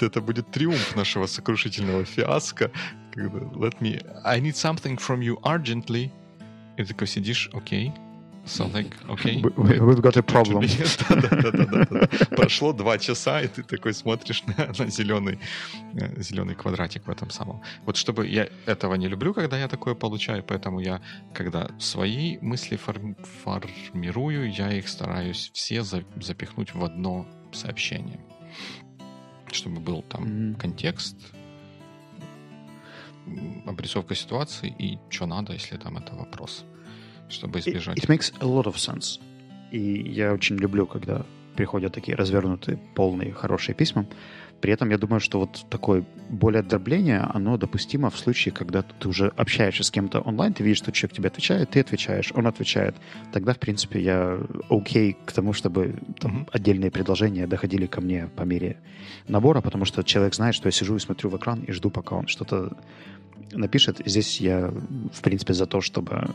Это 0.00 0.20
будет 0.20 0.50
триумф 0.50 0.96
нашего 0.96 1.26
сокрушительного 1.26 2.04
фиаско. 2.04 2.70
Let 3.14 3.80
me... 3.80 4.02
I 4.24 4.40
need 4.40 4.54
something 4.54 4.96
from 4.96 5.20
you 5.20 5.40
urgently. 5.42 6.10
И 6.76 6.82
ты 6.82 6.88
такой 6.88 7.06
сидишь, 7.06 7.50
окей, 7.52 7.88
okay, 7.88 8.13
So 8.46 8.66
like, 8.66 8.94
okay. 9.08 9.42
We've 9.56 10.02
got 10.02 10.16
a 10.16 10.22
problem. 10.22 10.68
Прошло 12.36 12.72
два 12.72 12.98
часа, 12.98 13.40
и 13.40 13.48
ты 13.48 13.62
такой 13.62 13.94
смотришь 13.94 14.44
на, 14.46 14.66
на 14.78 14.90
зеленый, 14.90 15.38
э, 15.94 16.20
зеленый 16.20 16.54
квадратик 16.54 17.06
в 17.06 17.10
этом 17.10 17.30
самом. 17.30 17.62
Вот 17.86 17.96
чтобы 17.96 18.26
я 18.28 18.48
этого 18.66 18.96
не 18.96 19.08
люблю, 19.08 19.32
когда 19.32 19.58
я 19.58 19.66
такое 19.66 19.94
получаю, 19.94 20.42
поэтому 20.42 20.80
я, 20.80 21.00
когда 21.32 21.70
свои 21.78 22.38
мысли 22.42 22.76
форм, 22.76 23.16
формирую, 23.44 24.52
я 24.52 24.72
их 24.72 24.88
стараюсь 24.88 25.50
все 25.54 25.82
за, 25.82 26.04
запихнуть 26.20 26.74
в 26.74 26.84
одно 26.84 27.26
сообщение. 27.52 28.20
Чтобы 29.52 29.80
был 29.80 30.02
там 30.02 30.24
mm-hmm. 30.24 30.60
контекст, 30.60 31.16
обрисовка 33.64 34.14
ситуации 34.14 34.74
и 34.78 34.98
что 35.08 35.24
надо, 35.24 35.54
если 35.54 35.78
там 35.78 35.96
это 35.96 36.14
вопрос 36.14 36.66
чтобы 37.28 37.58
избежать. 37.60 37.98
It, 37.98 38.04
it 38.04 38.08
makes 38.08 38.32
a 38.40 38.46
lot 38.46 38.64
of 38.64 38.76
sense. 38.76 39.20
И 39.70 40.10
я 40.10 40.32
очень 40.32 40.56
люблю, 40.56 40.86
когда 40.86 41.24
приходят 41.56 41.92
такие 41.92 42.16
развернутые, 42.16 42.78
полные, 42.94 43.32
хорошие 43.32 43.74
письма. 43.74 44.06
При 44.60 44.72
этом 44.72 44.90
я 44.90 44.98
думаю, 44.98 45.20
что 45.20 45.40
вот 45.40 45.66
такое 45.68 46.06
более 46.30 46.62
дробление, 46.62 47.20
оно 47.34 47.58
допустимо 47.58 48.08
в 48.08 48.18
случае, 48.18 48.54
когда 48.54 48.82
ты 48.82 49.08
уже 49.08 49.28
общаешься 49.36 49.82
с 49.82 49.90
кем-то 49.90 50.20
онлайн, 50.20 50.54
ты 50.54 50.62
видишь, 50.62 50.78
что 50.78 50.90
человек 50.90 51.16
тебе 51.16 51.28
отвечает, 51.28 51.70
ты 51.70 51.80
отвечаешь, 51.80 52.32
он 52.34 52.46
отвечает. 52.46 52.96
Тогда, 53.30 53.52
в 53.52 53.58
принципе, 53.58 54.00
я 54.00 54.38
окей 54.70 55.10
okay 55.12 55.16
к 55.26 55.32
тому, 55.32 55.52
чтобы 55.52 55.96
там, 56.18 56.32
mm-hmm. 56.32 56.48
отдельные 56.52 56.90
предложения 56.90 57.46
доходили 57.46 57.86
ко 57.86 58.00
мне 58.00 58.28
по 58.36 58.42
мере 58.42 58.78
набора, 59.28 59.60
потому 59.60 59.84
что 59.84 60.02
человек 60.02 60.34
знает, 60.34 60.54
что 60.54 60.68
я 60.68 60.72
сижу 60.72 60.96
и 60.96 60.98
смотрю 60.98 61.28
в 61.28 61.36
экран 61.36 61.62
и 61.64 61.72
жду, 61.72 61.90
пока 61.90 62.16
он 62.16 62.26
что-то 62.26 62.74
напишет. 63.52 64.00
Здесь 64.06 64.40
я, 64.40 64.72
в 65.12 65.20
принципе, 65.20 65.52
за 65.52 65.66
то, 65.66 65.82
чтобы 65.82 66.30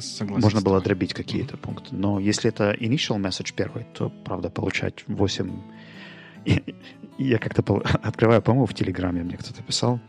Согласен 0.00 0.42
можно 0.42 0.60
было 0.60 0.80
дробить 0.80 1.14
какие-то 1.14 1.56
пункты. 1.56 1.94
Но 1.94 2.18
если 2.18 2.50
это 2.50 2.72
initial 2.72 3.18
message 3.18 3.52
первый, 3.54 3.84
то, 3.94 4.10
правда, 4.24 4.50
получать 4.50 5.04
8... 5.06 5.50
Я 7.18 7.38
как-то 7.38 7.62
открываю, 8.02 8.42
по-моему, 8.42 8.66
в 8.66 8.74
Телеграме 8.74 9.22
мне 9.22 9.36
кто-то 9.36 9.62
писал, 9.62 10.00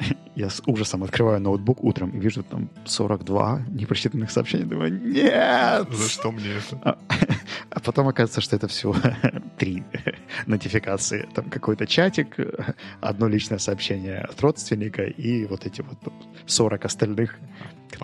я 0.34 0.50
с 0.50 0.62
ужасом 0.66 1.02
открываю 1.04 1.40
ноутбук 1.40 1.82
утром 1.84 2.10
и 2.10 2.18
вижу 2.18 2.42
там 2.42 2.70
42 2.84 3.66
непрочитанных 3.68 4.30
сообщений. 4.30 4.64
Думаю, 4.64 5.00
нет! 5.00 5.88
За 5.90 6.08
что 6.08 6.32
мне 6.32 6.50
это? 6.50 6.80
А, 6.82 6.98
а 7.70 7.80
потом 7.80 8.08
оказывается, 8.08 8.40
что 8.40 8.56
это 8.56 8.68
всего 8.68 8.94
три 9.58 9.82
нотификации. 10.46 11.28
Там 11.34 11.50
какой-то 11.50 11.86
чатик, 11.86 12.36
одно 13.00 13.28
личное 13.28 13.58
сообщение 13.58 14.20
от 14.20 14.40
родственника 14.40 15.02
и 15.02 15.46
вот 15.46 15.66
эти 15.66 15.82
вот 15.82 15.98
40 16.46 16.84
остальных, 16.84 17.38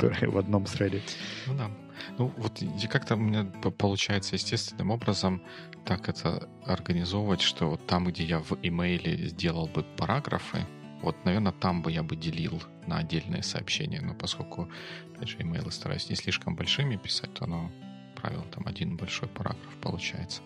которые 0.00 0.30
в 0.30 0.38
одном 0.38 0.66
среде. 0.66 1.02
Ну 1.46 1.54
да. 1.56 1.70
Ну, 2.18 2.32
вот 2.36 2.62
как-то 2.90 3.14
у 3.14 3.18
меня 3.18 3.44
получается 3.44 4.34
естественным 4.36 4.90
образом 4.90 5.42
так 5.84 6.08
это 6.08 6.48
организовывать, 6.64 7.40
что 7.40 7.70
вот 7.70 7.86
там, 7.86 8.06
где 8.06 8.24
я 8.24 8.38
в 8.38 8.58
имейле 8.62 9.28
сделал 9.28 9.66
бы 9.66 9.82
параграфы, 9.82 10.66
вот, 11.02 11.16
наверное, 11.24 11.52
там 11.52 11.82
бы 11.82 11.92
я 11.92 12.02
бы 12.02 12.16
делил 12.16 12.62
на 12.86 12.98
отдельные 12.98 13.42
сообщения, 13.42 14.00
но 14.00 14.14
поскольку, 14.14 14.68
опять 15.14 15.28
же, 15.28 15.36
имейлы 15.40 15.70
стараюсь 15.70 16.08
не 16.08 16.16
слишком 16.16 16.56
большими 16.56 16.96
писать, 16.96 17.32
то 17.34 17.44
оно, 17.44 17.70
правило, 18.16 18.44
там 18.44 18.66
один 18.66 18.96
большой 18.96 19.28
параграф 19.28 19.74
получается. 19.80 20.42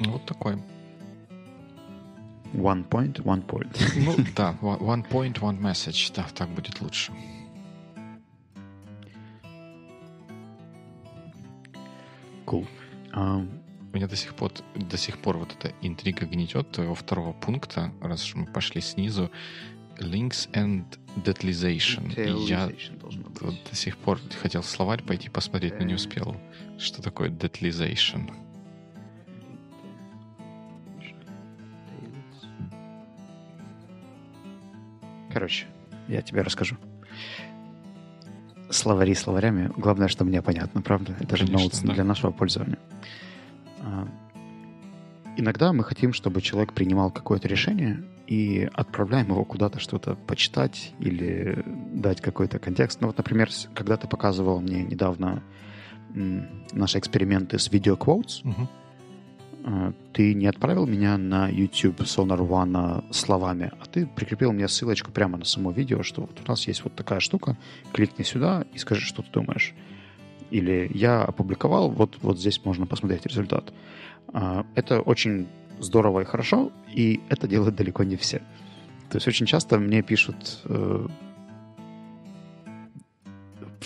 Вот 0.00 0.26
такой. 0.26 0.62
One 2.56 2.84
point, 2.88 3.22
one 3.24 3.42
point. 3.42 3.76
Ну 3.96 4.16
да, 4.34 4.56
one 4.62 5.02
point, 5.02 5.40
one 5.40 5.60
message. 5.60 6.12
Да, 6.14 6.26
так 6.34 6.48
будет 6.48 6.80
лучше. 6.80 7.12
Cool. 12.46 12.66
Um, 13.12 13.48
меня 13.92 14.06
до 14.08 14.16
сих 14.16 14.34
пор, 14.34 14.52
до 14.74 14.96
сих 14.96 15.18
пор 15.18 15.38
вот 15.38 15.52
эта 15.58 15.74
интрига 15.82 16.26
гнетет 16.26 16.70
твоего 16.70 16.94
второго 16.94 17.32
пункта, 17.32 17.92
раз 18.00 18.34
мы 18.34 18.46
пошли 18.46 18.80
снизу. 18.80 19.30
Links 19.98 20.50
and 20.52 20.84
Detlization. 21.24 22.12
И 22.14 22.48
я 22.48 22.70
вот 23.40 23.54
до 23.70 23.76
сих 23.76 23.96
пор 23.96 24.20
хотел 24.42 24.60
в 24.60 24.66
словарь 24.66 25.02
пойти 25.02 25.30
посмотреть, 25.30 25.78
но 25.78 25.86
не 25.86 25.94
успел. 25.94 26.36
Что 26.78 27.02
такое 27.02 27.30
Detlization? 27.30 28.45
Короче, 35.46 35.66
я 36.08 36.22
тебе 36.22 36.42
расскажу. 36.42 36.76
Словари 38.68 39.14
словарями. 39.14 39.70
Главное, 39.76 40.08
что 40.08 40.24
мне 40.24 40.42
понятно, 40.42 40.82
правда? 40.82 41.12
Это 41.20 41.36
Конечно, 41.36 41.46
же 41.46 41.52
ноутс 41.52 41.80
да. 41.82 41.94
для 41.94 42.02
нашего 42.02 42.32
пользования. 42.32 42.78
А, 43.78 44.08
иногда 45.36 45.72
мы 45.72 45.84
хотим, 45.84 46.12
чтобы 46.12 46.40
человек 46.40 46.72
принимал 46.72 47.12
какое-то 47.12 47.46
решение 47.46 48.02
и 48.26 48.68
отправляем 48.72 49.28
его 49.28 49.44
куда-то 49.44 49.78
что-то 49.78 50.16
почитать 50.16 50.92
или 50.98 51.62
дать 51.92 52.20
какой-то 52.20 52.58
контекст. 52.58 53.00
Ну 53.00 53.06
вот, 53.06 53.16
например, 53.16 53.48
когда 53.72 53.96
ты 53.96 54.08
показывал 54.08 54.60
мне 54.60 54.82
недавно 54.82 55.44
наши 56.72 56.98
эксперименты 56.98 57.60
с 57.60 57.70
видео 57.70 57.94
quotes, 57.94 58.42
угу. 58.42 58.68
Ты 60.12 60.34
не 60.34 60.46
отправил 60.46 60.86
меня 60.86 61.18
на 61.18 61.48
YouTube 61.48 62.00
Sonar 62.02 62.38
One 62.38 63.12
словами, 63.12 63.72
а 63.80 63.86
ты 63.86 64.06
прикрепил 64.06 64.52
мне 64.52 64.68
ссылочку 64.68 65.10
прямо 65.10 65.38
на 65.38 65.44
само 65.44 65.72
видео, 65.72 66.02
что 66.02 66.22
вот 66.22 66.40
у 66.44 66.48
нас 66.48 66.68
есть 66.68 66.84
вот 66.84 66.94
такая 66.94 67.18
штука, 67.18 67.56
кликни 67.92 68.22
сюда 68.22 68.64
и 68.72 68.78
скажи, 68.78 69.04
что 69.04 69.22
ты 69.22 69.30
думаешь. 69.32 69.74
Или 70.50 70.88
я 70.94 71.22
опубликовал, 71.22 71.90
вот, 71.90 72.16
вот 72.22 72.38
здесь 72.38 72.64
можно 72.64 72.86
посмотреть 72.86 73.26
результат. 73.26 73.72
А, 74.28 74.64
это 74.76 75.00
очень 75.00 75.48
здорово 75.80 76.20
и 76.20 76.24
хорошо, 76.24 76.70
и 76.94 77.20
это 77.28 77.48
делают 77.48 77.74
далеко 77.74 78.04
не 78.04 78.16
все. 78.16 78.38
То 79.10 79.16
есть 79.16 79.26
очень 79.26 79.46
часто 79.46 79.78
мне 79.78 80.02
пишут 80.02 80.60
э, 80.64 81.06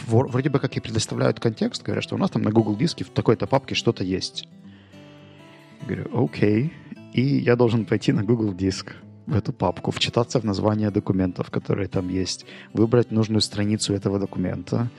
вроде 0.06 0.50
бы 0.50 0.58
как 0.58 0.76
и 0.76 0.80
предоставляют 0.80 1.40
контекст, 1.40 1.82
говорят, 1.82 2.04
что 2.04 2.16
у 2.16 2.18
нас 2.18 2.30
там 2.30 2.42
на 2.42 2.50
Google 2.50 2.76
диске 2.76 3.04
в 3.04 3.10
такой-то 3.10 3.46
папке 3.46 3.74
что-то 3.74 4.04
есть. 4.04 4.46
Говорю, 5.86 6.24
окей. 6.24 6.72
И 7.12 7.22
я 7.22 7.56
должен 7.56 7.84
пойти 7.84 8.12
на 8.12 8.22
Google 8.22 8.54
диск, 8.54 8.94
в 9.26 9.36
эту 9.36 9.52
папку, 9.52 9.90
вчитаться 9.90 10.40
в 10.40 10.44
название 10.44 10.90
документов, 10.90 11.50
которые 11.50 11.88
там 11.88 12.08
есть, 12.08 12.46
выбрать 12.72 13.12
нужную 13.12 13.40
страницу 13.40 13.94
этого 13.94 14.18
документа, 14.18 14.90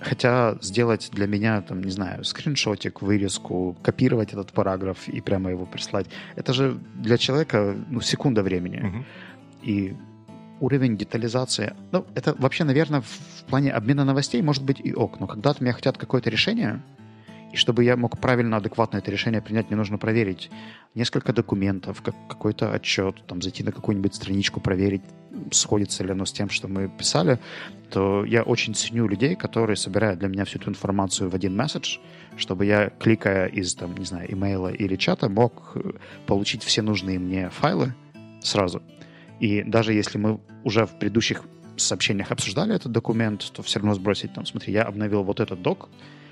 Хотя 0.00 0.56
сделать 0.60 1.10
для 1.12 1.26
меня, 1.26 1.60
там, 1.62 1.82
не 1.82 1.90
знаю, 1.90 2.24
скриншотик, 2.24 3.02
вырезку, 3.02 3.76
копировать 3.82 4.32
этот 4.32 4.52
параграф 4.52 5.08
и 5.08 5.20
прямо 5.20 5.50
его 5.50 5.64
прислать, 5.64 6.06
это 6.34 6.52
же 6.52 6.78
для 6.96 7.18
человека 7.18 7.76
ну, 7.88 8.00
секунда 8.00 8.42
времени. 8.42 8.80
Мгм. 8.80 9.04
И 9.62 9.94
уровень 10.60 10.96
детализации, 10.96 11.74
ну, 11.92 12.04
это 12.16 12.34
вообще, 12.38 12.64
наверное, 12.64 13.00
в, 13.00 13.06
в 13.06 13.44
плане 13.44 13.70
обмена 13.70 14.04
новостей 14.04 14.42
может 14.42 14.64
быть 14.64 14.80
и 14.82 14.92
ок, 14.92 15.20
но 15.20 15.26
когда 15.26 15.50
от 15.50 15.60
меня 15.60 15.72
хотят 15.72 15.98
какое-то 15.98 16.30
решение, 16.30 16.82
и 17.52 17.56
чтобы 17.56 17.84
я 17.84 17.96
мог 17.96 18.18
правильно, 18.18 18.56
адекватно 18.56 18.96
это 18.96 19.10
решение 19.10 19.42
принять, 19.42 19.68
мне 19.68 19.76
нужно 19.76 19.98
проверить 19.98 20.50
несколько 20.94 21.32
документов, 21.32 22.00
как, 22.02 22.14
какой-то 22.28 22.72
отчет, 22.72 23.22
там, 23.26 23.42
зайти 23.42 23.62
на 23.62 23.72
какую-нибудь 23.72 24.14
страничку, 24.14 24.60
проверить, 24.60 25.02
сходится 25.50 26.02
ли 26.02 26.12
оно 26.12 26.24
с 26.24 26.32
тем, 26.32 26.48
что 26.48 26.68
мы 26.68 26.88
писали, 26.88 27.38
то 27.90 28.24
я 28.24 28.42
очень 28.42 28.74
ценю 28.74 29.06
людей, 29.06 29.36
которые 29.36 29.76
собирают 29.76 30.18
для 30.18 30.28
меня 30.28 30.44
всю 30.44 30.58
эту 30.58 30.70
информацию 30.70 31.28
в 31.28 31.34
один 31.34 31.54
месседж, 31.54 31.98
чтобы 32.36 32.64
я, 32.64 32.88
кликая 32.88 33.46
из, 33.46 33.74
там, 33.74 33.96
не 33.96 34.04
знаю, 34.04 34.32
имейла 34.32 34.68
или 34.68 34.96
чата, 34.96 35.28
мог 35.28 35.72
э, 35.74 35.92
получить 36.26 36.62
все 36.62 36.80
нужные 36.80 37.18
мне 37.18 37.50
файлы 37.50 37.94
сразу. 38.40 38.82
И 39.40 39.62
даже 39.62 39.92
если 39.92 40.18
мы 40.18 40.40
уже 40.64 40.86
в 40.86 40.98
предыдущих 40.98 41.42
сообщениях 41.76 42.30
обсуждали 42.30 42.74
этот 42.74 42.92
документ, 42.92 43.50
то 43.52 43.62
все 43.62 43.78
равно 43.78 43.94
сбросить 43.94 44.32
там, 44.32 44.46
смотри, 44.46 44.72
я 44.72 44.84
обновил 44.84 45.22
вот 45.22 45.40
этот 45.40 45.60
док, 45.62 45.88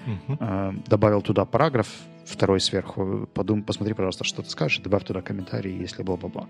Э, 0.06 0.72
добавил 0.86 1.22
туда 1.22 1.44
параграф 1.44 1.88
второй 2.24 2.60
сверху, 2.60 3.28
подум, 3.34 3.62
посмотри, 3.62 3.94
пожалуйста, 3.94 4.24
что 4.24 4.42
ты 4.42 4.50
скажешь, 4.50 4.78
добавь 4.78 5.04
туда 5.04 5.20
комментарий, 5.20 5.76
если 5.76 6.02
бла-бла-бла. 6.02 6.48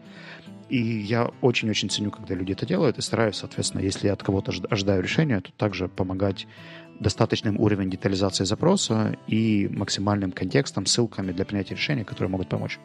И 0.68 0.78
я 0.78 1.30
очень-очень 1.40 1.90
ценю, 1.90 2.10
когда 2.10 2.34
люди 2.34 2.52
это 2.52 2.66
делают, 2.66 2.98
и 2.98 3.02
стараюсь, 3.02 3.36
соответственно, 3.36 3.82
если 3.82 4.06
я 4.06 4.12
от 4.12 4.22
кого-то 4.22 4.52
ожидаю 4.70 5.02
решения, 5.02 5.40
то 5.40 5.50
также 5.52 5.88
помогать 5.88 6.46
достаточным 7.00 7.58
уровень 7.58 7.90
детализации 7.90 8.44
запроса 8.44 9.16
и 9.26 9.68
максимальным 9.72 10.32
контекстом, 10.32 10.84
ссылками 10.86 11.32
для 11.32 11.44
принятия 11.44 11.74
решения, 11.74 12.04
которые 12.04 12.30
могут 12.30 12.48
помочь. 12.48 12.78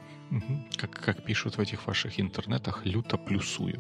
Как, 0.77 0.91
как 0.91 1.23
пишут 1.23 1.57
в 1.57 1.59
этих 1.59 1.85
ваших 1.85 2.19
интернетах, 2.19 2.85
люто 2.85 3.17
плюсую. 3.17 3.79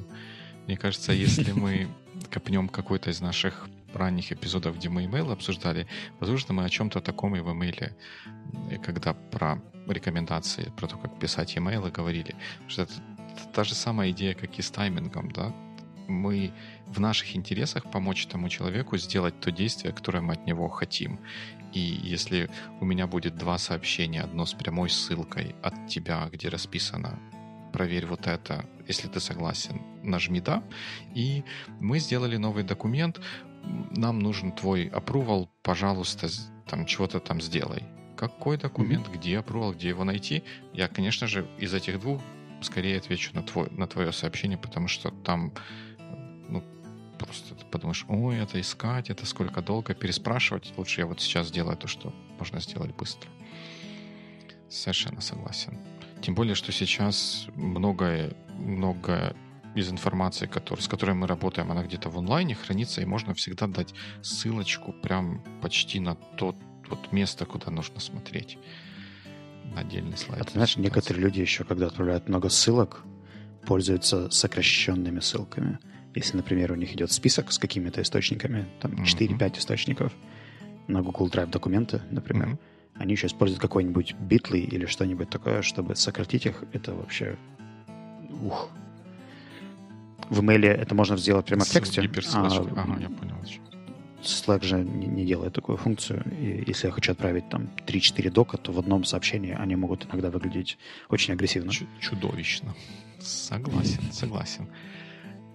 Мне 0.67 0.77
кажется, 0.77 1.13
если 1.13 1.51
мы 1.51 1.87
копнем 2.31 2.67
какой-то 2.67 3.09
из 3.09 3.21
наших 3.21 3.67
ранних 3.95 4.31
эпизодов, 4.31 4.77
где 4.77 4.89
мы 4.89 5.05
имейл 5.05 5.31
обсуждали, 5.31 5.87
возможно, 6.19 6.53
мы 6.53 6.65
о 6.65 6.69
чем-то 6.69 7.01
таком 7.01 7.35
и 7.35 7.39
в 7.39 7.51
имейле, 7.51 7.95
когда 8.83 9.13
про 9.13 9.61
рекомендации, 9.87 10.71
про 10.77 10.87
то, 10.87 10.97
как 10.97 11.19
писать 11.19 11.57
имейлы 11.57 11.91
говорили. 11.91 12.35
Что 12.67 12.83
это 12.83 12.93
та 13.53 13.63
же 13.63 13.75
самая 13.75 14.11
идея, 14.11 14.33
как 14.33 14.57
и 14.57 14.61
с 14.61 14.71
таймингом, 14.71 15.31
да? 15.31 15.53
Мы 16.07 16.53
в 16.85 16.99
наших 16.99 17.35
интересах 17.35 17.89
помочь 17.89 18.27
тому 18.27 18.47
человеку 18.49 18.97
сделать 18.97 19.39
то 19.39 19.51
действие, 19.51 19.93
которое 19.93 20.21
мы 20.21 20.33
от 20.33 20.45
него 20.45 20.69
хотим. 20.69 21.19
И 21.73 21.79
если 21.79 22.49
у 22.79 22.85
меня 22.85 23.07
будет 23.07 23.35
два 23.35 23.57
сообщения, 23.57 24.21
одно 24.21 24.45
с 24.45 24.53
прямой 24.53 24.89
ссылкой 24.89 25.55
от 25.63 25.87
тебя, 25.87 26.29
где 26.31 26.49
расписано 26.49 27.19
проверь 27.73 28.05
вот 28.05 28.27
это, 28.27 28.65
если 28.87 29.09
ты 29.09 29.19
согласен, 29.19 29.81
нажми 30.03 30.39
«да». 30.39 30.63
И 31.13 31.43
мы 31.81 31.99
сделали 31.99 32.37
новый 32.37 32.63
документ, 32.63 33.19
нам 33.91 34.19
нужен 34.19 34.51
твой 34.51 34.87
approval, 34.87 35.49
пожалуйста, 35.61 36.27
там 36.67 36.85
чего-то 36.85 37.19
там 37.19 37.41
сделай. 37.41 37.83
Какой 38.17 38.57
документ, 38.57 39.09
где 39.09 39.35
approval, 39.35 39.73
где 39.73 39.89
его 39.89 40.03
найти? 40.03 40.43
Я, 40.73 40.87
конечно 40.87 41.27
же, 41.27 41.47
из 41.59 41.73
этих 41.73 41.99
двух 41.99 42.21
скорее 42.61 42.97
отвечу 42.97 43.31
на, 43.33 43.43
твой, 43.43 43.69
на 43.71 43.87
твое 43.87 44.11
сообщение, 44.11 44.57
потому 44.57 44.87
что 44.87 45.11
там 45.11 45.53
ну, 46.47 46.63
просто 47.17 47.55
ты 47.55 47.65
подумаешь, 47.65 48.05
ой, 48.07 48.37
это 48.37 48.59
искать, 48.59 49.09
это 49.09 49.25
сколько 49.25 49.61
долго, 49.61 49.93
переспрашивать. 49.93 50.73
Лучше 50.77 51.01
я 51.01 51.07
вот 51.07 51.21
сейчас 51.21 51.47
сделаю 51.47 51.77
то, 51.77 51.87
что 51.87 52.13
можно 52.39 52.59
сделать 52.59 52.95
быстро. 52.95 53.29
Совершенно 54.69 55.21
согласен. 55.21 55.77
Тем 56.21 56.35
более, 56.35 56.55
что 56.55 56.71
сейчас 56.71 57.47
многое, 57.55 58.33
многое 58.57 59.35
из 59.75 59.89
информации, 59.91 60.47
который, 60.47 60.79
с 60.81 60.87
которой 60.87 61.15
мы 61.15 61.27
работаем, 61.27 61.71
она 61.71 61.83
где-то 61.83 62.09
в 62.09 62.17
онлайне 62.17 62.55
хранится, 62.55 63.01
и 63.01 63.05
можно 63.05 63.33
всегда 63.33 63.67
дать 63.67 63.93
ссылочку 64.21 64.93
прям 64.93 65.43
почти 65.61 65.99
на 65.99 66.15
то 66.15 66.55
вот 66.89 67.11
место, 67.11 67.45
куда 67.45 67.71
нужно 67.71 67.99
смотреть. 67.99 68.57
На 69.73 69.81
отдельный 69.81 70.17
слайд. 70.17 70.41
А 70.41 70.45
ты 70.45 70.51
знаешь, 70.53 70.77
некоторые 70.77 71.23
люди 71.23 71.41
еще, 71.41 71.63
когда 71.63 71.87
отправляют 71.87 72.29
много 72.29 72.49
ссылок, 72.49 73.03
пользуются 73.65 74.29
сокращенными 74.29 75.19
ссылками. 75.19 75.79
Если, 76.13 76.37
например, 76.37 76.71
у 76.71 76.75
них 76.75 76.93
идет 76.93 77.11
список 77.11 77.51
с 77.51 77.59
какими-то 77.59 78.01
источниками, 78.01 78.67
там 78.79 78.91
Мгм. 78.93 79.03
4-5 79.03 79.57
источников 79.57 80.13
на 80.87 81.01
Google 81.01 81.27
Drive 81.27 81.49
документы, 81.49 82.01
например, 82.11 82.47
Мгм. 82.47 82.59
они 82.95 83.13
еще 83.13 83.27
используют 83.27 83.61
какой-нибудь 83.61 84.13
Bitly 84.21 84.59
или 84.59 84.85
что-нибудь 84.85 85.29
такое, 85.29 85.61
чтобы 85.61 85.95
сократить 85.95 86.45
их. 86.45 86.63
Это 86.71 86.93
вообще... 86.93 87.37
Ух. 88.43 88.69
В 90.29 90.41
имейле 90.41 90.69
это 90.69 90.95
можно 90.95 91.17
сделать 91.17 91.45
прямо 91.45 91.63
в 91.63 91.69
тексте. 91.69 92.01
гиперссылочкой. 92.01 92.71
а 92.75 92.81
Ага, 92.81 92.97
я 92.99 93.09
понял. 93.09 93.35
Slack 94.23 94.63
же 94.63 94.79
не, 94.83 95.05
не 95.05 95.23
делает 95.25 95.53
такую 95.53 95.77
функцию. 95.77 96.23
И 96.41 96.63
если 96.67 96.87
я 96.87 96.91
хочу 96.93 97.11
отправить 97.11 97.47
там 97.49 97.69
3-4 97.85 98.31
дока, 98.31 98.57
то 98.57 98.71
в 98.71 98.79
одном 98.79 99.03
сообщении 99.03 99.53
они 99.53 99.75
могут 99.75 100.05
иногда 100.05 100.31
выглядеть 100.31 100.79
очень 101.09 101.33
агрессивно. 101.33 101.71
Чу- 101.71 101.85
чудовищно. 101.99 102.73
Согласен, 103.19 104.11
согласен. 104.11 104.67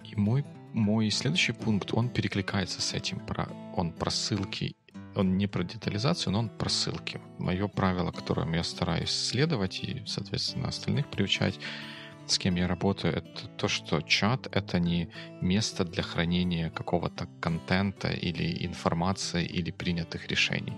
И 0.09 0.15
мой, 0.15 0.45
мой 0.73 1.09
следующий 1.11 1.51
пункт, 1.51 1.93
он 1.93 2.07
перекликается 2.09 2.81
с 2.81 2.93
этим. 2.93 3.19
Про, 3.19 3.49
он 3.75 3.91
про 3.91 4.09
ссылки. 4.09 4.75
Он 5.15 5.37
не 5.37 5.47
про 5.47 5.63
детализацию, 5.63 6.31
но 6.31 6.39
он 6.39 6.49
про 6.49 6.69
ссылки. 6.69 7.19
Мое 7.39 7.67
правило, 7.67 8.11
которым 8.11 8.53
я 8.53 8.63
стараюсь 8.63 9.09
следовать 9.11 9.83
и, 9.83 10.01
соответственно, 10.05 10.69
остальных 10.69 11.07
приучать, 11.07 11.59
с 12.27 12.37
кем 12.37 12.55
я 12.55 12.67
работаю, 12.67 13.15
это 13.15 13.47
то, 13.57 13.67
что 13.67 14.01
чат— 14.01 14.47
это 14.51 14.79
не 14.79 15.09
место 15.41 15.83
для 15.83 16.03
хранения 16.03 16.69
какого-то 16.69 17.27
контента 17.39 18.09
или 18.09 18.65
информации 18.65 19.45
или 19.45 19.71
принятых 19.71 20.27
решений. 20.27 20.73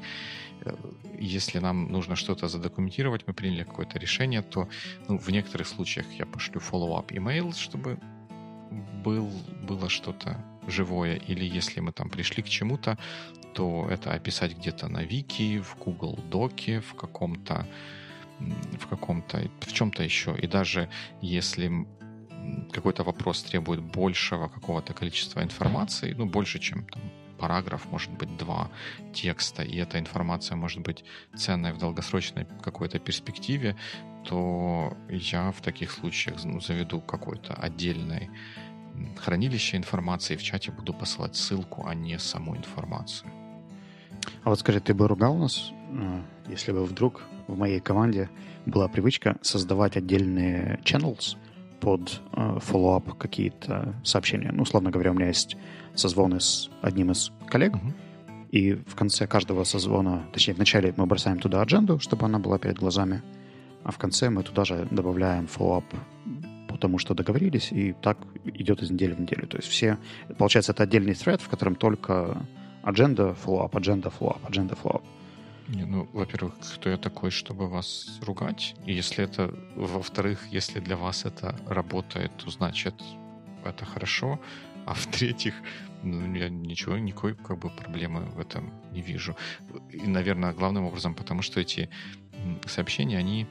Э, 0.66 0.76
Если 1.20 1.60
нам 1.60 1.92
нужно 1.92 2.16
что-то 2.16 2.48
задокументировать, 2.48 3.28
мы 3.28 3.34
приняли 3.34 3.64
какое-то 3.64 4.00
решение, 4.00 4.42
то 4.42 4.68
ну, 5.08 5.18
в 5.18 5.30
некоторых 5.30 5.68
случаях 5.68 6.06
я 6.20 6.26
пошлю 6.26 6.60
follow-up 6.60 7.08
email, 7.08 7.54
чтобы 7.54 8.00
был, 9.04 9.30
было 9.68 9.90
что-то 9.90 10.44
живое. 10.68 11.16
Или 11.30 11.46
если 11.46 11.82
мы 11.82 11.92
там 11.92 12.10
пришли 12.10 12.44
к 12.44 12.50
чему-то, 12.50 12.98
то 13.54 13.88
это 13.90 14.14
описать 14.14 14.58
где-то 14.58 14.88
на 14.88 15.04
Вики, 15.04 15.60
в 15.60 15.78
Google 15.78 16.20
Доке, 16.32 16.80
в 16.80 16.96
каком-то 16.96 17.68
в 18.80 18.88
каком-то, 18.88 19.50
в 19.60 19.74
чем-то 19.74 20.04
еще. 20.04 20.36
И 20.38 20.48
даже 20.48 20.90
если 21.22 21.88
какой-то 22.72 23.04
вопрос 23.04 23.44
требует 23.44 23.82
большего 23.82 24.48
какого-то 24.48 24.94
количества 24.94 25.42
информации, 25.44 26.14
ну, 26.18 26.26
больше, 26.26 26.60
чем 26.60 26.86
там, 26.86 27.02
параграф, 27.38 27.92
может 27.92 28.12
быть, 28.12 28.38
два 28.38 28.70
текста, 29.14 29.64
и 29.64 29.78
эта 29.78 30.00
информация 30.00 30.56
может 30.56 30.82
быть 30.82 31.04
ценной 31.36 31.74
в 31.74 31.78
долгосрочной 31.78 32.46
какой-то 32.62 33.00
перспективе, 33.00 33.76
то 34.26 34.96
я 35.10 35.52
в 35.52 35.62
таких 35.62 35.92
случаях 35.92 36.44
ну, 36.46 36.62
заведу 36.62 37.02
какое-то 37.02 37.54
отдельное 37.54 38.30
м, 38.96 39.16
хранилище 39.18 39.78
информации, 39.78 40.38
в 40.38 40.44
чате 40.44 40.72
буду 40.72 40.94
посылать 40.94 41.36
ссылку, 41.36 41.86
а 41.86 41.94
не 41.94 42.20
саму 42.20 42.56
информацию. 42.56 43.43
А 44.44 44.50
вот 44.50 44.60
скажи, 44.60 44.80
ты 44.80 44.94
бы 44.94 45.08
ругал 45.08 45.36
нас, 45.36 45.72
э, 45.92 46.22
если 46.50 46.72
бы 46.72 46.84
вдруг 46.84 47.22
в 47.48 47.58
моей 47.58 47.80
команде 47.80 48.30
была 48.66 48.88
привычка 48.88 49.38
создавать 49.42 49.98
отдельные 49.98 50.80
channels 50.84 51.38
под 51.80 52.22
э, 52.32 52.60
follow-up 52.60 53.18
какие-то 53.18 53.94
сообщения. 54.04 54.52
Ну, 54.54 54.64
условно 54.64 54.90
говоря, 54.92 55.12
у 55.12 55.14
меня 55.14 55.28
есть 55.28 55.58
созвоны 55.96 56.40
с 56.40 56.70
одним 56.82 57.12
из 57.12 57.32
коллег, 57.48 57.74
Мгм. 57.76 57.94
и 58.52 58.74
в 58.74 58.96
конце 58.96 59.28
каждого 59.28 59.64
созвона, 59.66 60.24
точнее, 60.32 60.54
вначале 60.54 60.94
мы 60.98 61.06
бросаем 61.06 61.40
туда 61.40 61.62
адженду, 61.62 62.00
чтобы 62.00 62.26
она 62.26 62.40
была 62.40 62.58
перед 62.58 62.78
глазами, 62.78 63.22
а 63.84 63.92
в 63.92 63.98
конце 63.98 64.30
мы 64.30 64.44
туда 64.44 64.64
же 64.64 64.88
добавляем 64.92 65.46
follow-up 65.46 65.84
по 66.70 66.78
тому, 66.78 66.98
что 66.98 67.14
договорились, 67.14 67.72
и 67.72 67.94
так 68.02 68.18
идет 68.46 68.82
из 68.82 68.90
недели 68.90 69.14
в 69.14 69.20
неделю. 69.20 69.46
То 69.48 69.58
есть 69.58 69.68
все... 69.68 69.98
Получается, 70.38 70.72
это 70.72 70.84
отдельный 70.84 71.14
thread, 71.14 71.42
в 71.42 71.50
котором 71.50 71.76
только 71.76 72.38
адженда, 72.84 73.36
follow-up, 73.46 73.76
адженда, 73.76 74.10
follow-up, 74.10 74.46
адженда, 74.48 74.76
follow-up. 74.76 75.04
Не, 75.70 75.86
ну, 75.86 76.10
во-первых, 76.14 76.56
кто 76.76 76.90
я 76.90 76.98
такой, 76.98 77.32
чтобы 77.32 77.70
вас 77.70 78.20
ругать? 78.22 78.76
И 78.86 78.94
если 78.94 79.24
это, 79.24 79.54
во-вторых, 79.76 80.40
если 80.52 80.80
для 80.80 80.98
вас 80.98 81.26
это 81.26 81.56
работает, 81.68 82.32
то 82.38 82.52
значит 82.52 82.96
это 83.64 83.86
хорошо. 83.86 84.40
А 84.86 84.94
в-третьих, 84.94 85.54
ну, 86.04 86.36
я 86.36 86.50
ничего, 86.50 86.98
никакой 86.98 87.36
как 87.36 87.58
бы 87.60 87.70
проблемы 87.70 88.26
в 88.36 88.40
этом 88.40 88.74
не 88.92 89.02
вижу. 89.02 89.36
И, 89.90 90.06
наверное, 90.08 90.54
главным 90.54 90.86
образом, 90.86 91.16
потому 91.16 91.42
что 91.42 91.62
эти 91.62 91.90
сообщения, 92.66 93.18
они 93.18 93.48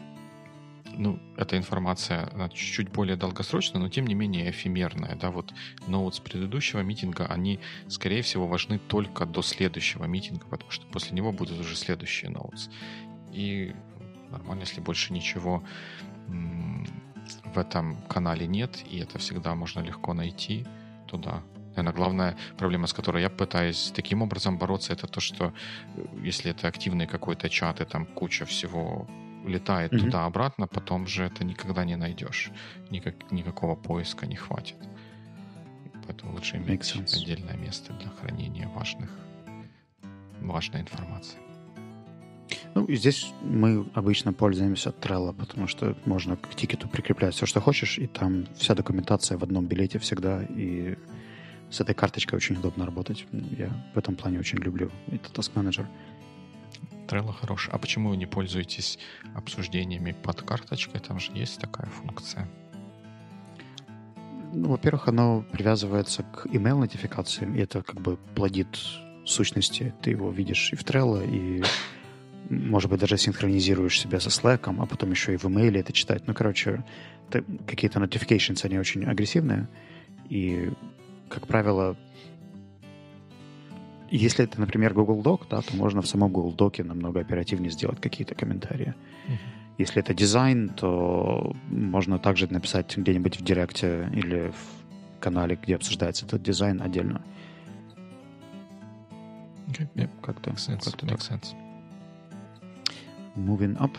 ну, 0.97 1.19
эта 1.37 1.57
информация 1.57 2.31
она 2.33 2.49
чуть-чуть 2.49 2.91
более 2.91 3.17
долгосрочная, 3.17 3.81
но 3.81 3.89
тем 3.89 4.07
не 4.07 4.15
менее 4.15 4.51
эфемерная, 4.51 5.17
да, 5.17 5.31
вот 5.31 5.53
ноутс 5.87 6.21
предыдущего 6.21 6.81
митинга, 6.81 7.27
они, 7.27 7.61
скорее 7.89 8.23
всего, 8.23 8.47
важны 8.47 8.79
только 8.79 9.27
до 9.27 9.43
следующего 9.43 10.05
митинга, 10.05 10.47
потому 10.47 10.71
что 10.71 10.87
после 10.87 11.15
него 11.17 11.33
будут 11.33 11.61
уже 11.61 11.77
следующие 11.77 12.31
ноутс. 12.31 12.69
И 13.33 13.75
нормально, 14.31 14.63
если 14.63 14.81
больше 14.81 15.13
ничего 15.13 15.63
в 17.45 17.59
этом 17.59 17.97
канале 18.09 18.47
нет, 18.47 18.83
и 18.91 18.99
это 18.99 19.19
всегда 19.19 19.55
можно 19.55 19.81
легко 19.81 20.15
найти, 20.15 20.67
то 21.07 21.17
да. 21.17 21.43
Наверное, 21.71 21.93
главная 21.93 22.37
проблема, 22.59 22.87
с 22.87 22.93
которой 22.93 23.23
я 23.23 23.31
пытаюсь 23.31 23.93
таким 23.95 24.21
образом 24.23 24.59
бороться, 24.59 24.93
это 24.93 25.07
то, 25.07 25.21
что 25.21 25.55
э, 25.97 26.05
если 26.23 26.51
это 26.51 26.69
активный 26.69 27.07
какой-то 27.07 27.49
чат, 27.49 27.81
и 27.81 27.85
там 27.87 28.05
куча 28.05 28.45
всего 28.45 29.09
летает 29.45 29.93
mm-hmm. 29.93 30.01
туда-обратно, 30.01 30.67
потом 30.67 31.07
же 31.07 31.25
это 31.25 31.45
никогда 31.45 31.85
не 31.85 31.97
найдешь. 31.97 32.51
Никак, 32.91 33.31
никакого 33.31 33.75
поиска 33.75 34.27
не 34.27 34.37
хватит. 34.37 34.77
Поэтому 36.07 36.33
лучше 36.33 36.57
иметь 36.57 36.95
отдельное 36.95 37.57
место 37.57 37.93
для 37.95 38.11
хранения 38.11 38.69
важных, 38.69 39.11
важной 40.41 40.81
информации. 40.81 41.39
Ну, 42.75 42.85
и 42.87 42.97
здесь 42.97 43.33
мы 43.43 43.87
обычно 43.95 44.33
пользуемся 44.33 44.91
Trello, 44.91 45.35
потому 45.35 45.67
что 45.69 45.97
можно 46.05 46.37
к 46.37 46.55
тикету 46.55 46.89
прикреплять 46.89 47.35
все, 47.35 47.47
что 47.47 47.61
хочешь, 47.61 47.99
и 47.99 48.07
там 48.07 48.47
вся 48.57 48.75
документация 48.75 49.39
в 49.39 49.43
одном 49.43 49.67
билете 49.67 49.99
всегда, 49.99 50.43
и 50.43 50.97
с 51.71 51.81
этой 51.81 51.95
карточкой 51.95 52.37
очень 52.37 52.57
удобно 52.57 52.87
работать. 52.87 53.27
Я 53.33 53.71
в 53.95 53.99
этом 53.99 54.17
плане 54.17 54.39
очень 54.39 54.59
люблю 54.59 54.91
этот 55.09 55.39
Task 55.39 55.53
Manager. 55.55 55.87
Trello 57.13 57.33
хорош. 57.33 57.69
А 57.71 57.79
почему 57.79 58.09
вы 58.09 58.17
не 58.17 58.27
пользуетесь 58.27 58.99
обсуждениями 59.35 60.13
под 60.13 60.43
карточкой? 60.43 61.01
Там 61.01 61.21
же 61.21 61.33
есть 61.35 61.61
такая 61.61 61.87
функция. 61.91 62.49
Ну, 64.55 64.69
во-первых, 64.69 65.09
оно 65.09 65.45
привязывается 65.53 66.23
к 66.23 66.47
email 66.47 66.79
нотификациям, 66.79 67.55
и 67.55 67.61
это 67.61 67.83
как 67.83 68.01
бы 68.01 68.17
плодит 68.35 68.79
сущности. 69.27 69.95
Ты 70.03 70.11
его 70.11 70.31
видишь 70.31 70.73
и 70.73 70.77
в 70.77 70.85
Trello, 70.85 71.23
и 71.27 71.63
может 72.51 72.91
быть, 72.91 73.01
даже 73.01 73.19
синхронизируешь 73.19 74.01
себя 74.01 74.19
со 74.21 74.29
Slack, 74.29 74.75
а 74.79 74.87
потом 74.87 75.11
еще 75.11 75.35
и 75.35 75.37
в 75.37 75.45
email 75.45 75.79
это 75.79 75.93
читать. 75.93 76.27
Ну, 76.27 76.35
короче, 76.35 76.85
какие-то 77.67 77.99
notifications, 77.99 78.65
они 78.65 78.79
очень 78.79 79.05
агрессивные, 79.05 79.69
и, 80.29 80.71
как 81.29 81.47
правило, 81.47 81.97
если 84.19 84.45
это, 84.45 84.61
например, 84.61 84.95
Google 84.95 85.23
Doc, 85.23 85.47
да, 85.49 85.63
то 85.63 85.75
можно 85.75 86.03
в 86.03 86.07
самом 86.07 86.31
Google 86.33 86.55
Doc 86.55 86.83
намного 86.83 87.21
оперативнее 87.21 87.71
сделать 87.71 88.01
какие-то 88.01 88.35
комментарии. 88.35 88.95
Uh-huh. 89.27 89.37
Если 89.79 90.03
это 90.03 90.13
дизайн, 90.13 90.69
то 90.69 91.57
можно 91.71 92.19
также 92.19 92.47
написать 92.53 92.97
где-нибудь 92.97 93.41
в 93.41 93.45
директе 93.45 94.11
или 94.13 94.51
в 94.51 95.21
канале, 95.21 95.59
где 95.61 95.77
обсуждается 95.77 96.27
этот 96.27 96.43
дизайн 96.43 96.83
отдельно. 96.83 97.23
Okay. 99.69 99.89
Yep. 99.95 100.11
Как-то, 100.21 100.51
makes 100.51 100.69
sense. 100.69 100.85
Как-то 100.85 101.07
makes 101.07 101.29
sense. 101.29 101.55
Moving 103.35 103.79
up. 103.79 103.97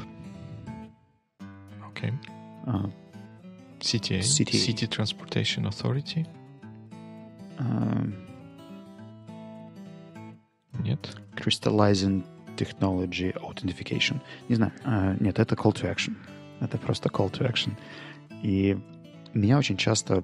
Okay. 1.89 2.13
Uh, 2.67 2.89
CTA. 3.79 4.21
City. 4.21 4.57
City 4.57 4.87
Transportation 4.87 5.65
Authority. 5.65 6.27
Uh, 7.57 8.22
нет. 10.79 11.15
Crystallizing 11.35 12.23
Technology 12.57 13.33
Authentication. 13.41 14.21
Не 14.49 14.55
знаю. 14.55 14.71
Uh, 14.83 15.23
нет, 15.23 15.39
это 15.39 15.55
call 15.55 15.73
to 15.73 15.93
action. 15.93 16.15
Это 16.59 16.77
просто 16.77 17.09
call 17.09 17.31
to 17.31 17.49
action. 17.49 17.73
И 18.43 18.77
меня 19.33 19.57
очень 19.57 19.77
часто 19.77 20.23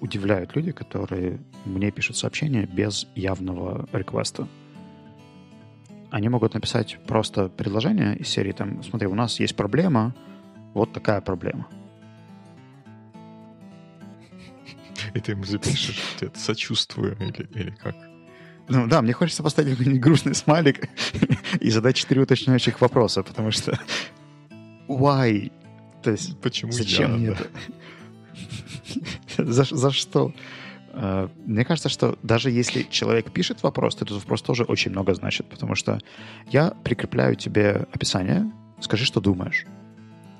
удивляют 0.00 0.56
люди, 0.56 0.72
которые 0.72 1.38
мне 1.66 1.90
пишут 1.90 2.16
сообщения 2.16 2.66
без 2.66 3.06
явного 3.14 3.88
реквеста 3.92 4.48
они 6.10 6.28
могут 6.28 6.54
написать 6.54 6.98
просто 7.06 7.48
предложение 7.48 8.16
из 8.16 8.28
серии 8.28 8.52
там, 8.52 8.82
смотри, 8.82 9.06
у 9.06 9.14
нас 9.14 9.40
есть 9.40 9.56
проблема, 9.56 10.14
вот 10.74 10.92
такая 10.92 11.20
проблема. 11.20 11.68
И 15.14 15.20
ты 15.20 15.32
ему 15.32 15.44
запишешь, 15.44 16.16
сочувствую 16.34 17.16
или, 17.20 17.48
или 17.54 17.70
как? 17.70 17.94
Ну 18.70 18.86
да, 18.86 19.02
мне 19.02 19.12
хочется 19.12 19.42
поставить 19.42 19.70
какой-нибудь 19.70 20.00
грустный 20.00 20.34
смайлик 20.34 20.88
и 21.60 21.70
задать 21.70 21.96
четыре 21.96 22.22
уточняющих 22.22 22.80
вопроса, 22.80 23.22
потому 23.22 23.50
что 23.50 23.78
why? 24.88 25.52
То 26.02 26.12
есть 26.12 26.38
Почему 26.40 26.72
зачем 26.72 27.10
я, 27.10 27.16
мне 27.16 27.30
да? 27.32 27.36
это? 29.36 29.52
за, 29.52 29.64
за 29.64 29.90
что? 29.90 30.32
Э, 30.92 31.28
мне 31.44 31.64
кажется, 31.64 31.88
что 31.88 32.18
даже 32.22 32.50
если 32.50 32.82
человек 32.84 33.32
пишет 33.32 33.62
вопрос, 33.62 33.96
то 33.96 34.04
этот 34.04 34.18
вопрос 34.18 34.42
тоже 34.42 34.64
очень 34.64 34.92
много 34.92 35.14
значит, 35.14 35.46
потому 35.48 35.74
что 35.74 35.98
я 36.50 36.70
прикрепляю 36.84 37.34
тебе 37.34 37.86
описание, 37.92 38.50
скажи, 38.80 39.04
что 39.04 39.20
думаешь. 39.20 39.66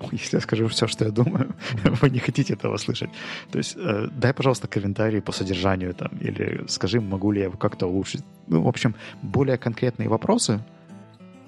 Если 0.13 0.37
я 0.37 0.41
скажу 0.41 0.67
все, 0.69 0.87
что 0.87 1.05
я 1.05 1.11
думаю, 1.11 1.55
вы 1.85 2.11
не 2.11 2.19
хотите 2.19 2.55
этого 2.55 2.77
слышать. 2.79 3.11
То 3.51 3.59
есть 3.59 3.77
э, 3.77 4.09
дай, 4.13 4.33
пожалуйста, 4.33 4.69
комментарий 4.69 5.21
по 5.21 5.33
содержанию 5.33 5.95
там, 5.95 6.11
или 6.21 6.65
скажи, 6.69 7.01
могу 7.01 7.33
ли 7.33 7.41
я 7.41 7.47
его 7.47 7.57
как-то 7.57 7.87
улучшить. 7.87 8.25
Ну, 8.49 8.63
в 8.63 8.69
общем, 8.69 8.95
более 9.23 9.59
конкретные 9.59 10.09
вопросы 10.09 10.61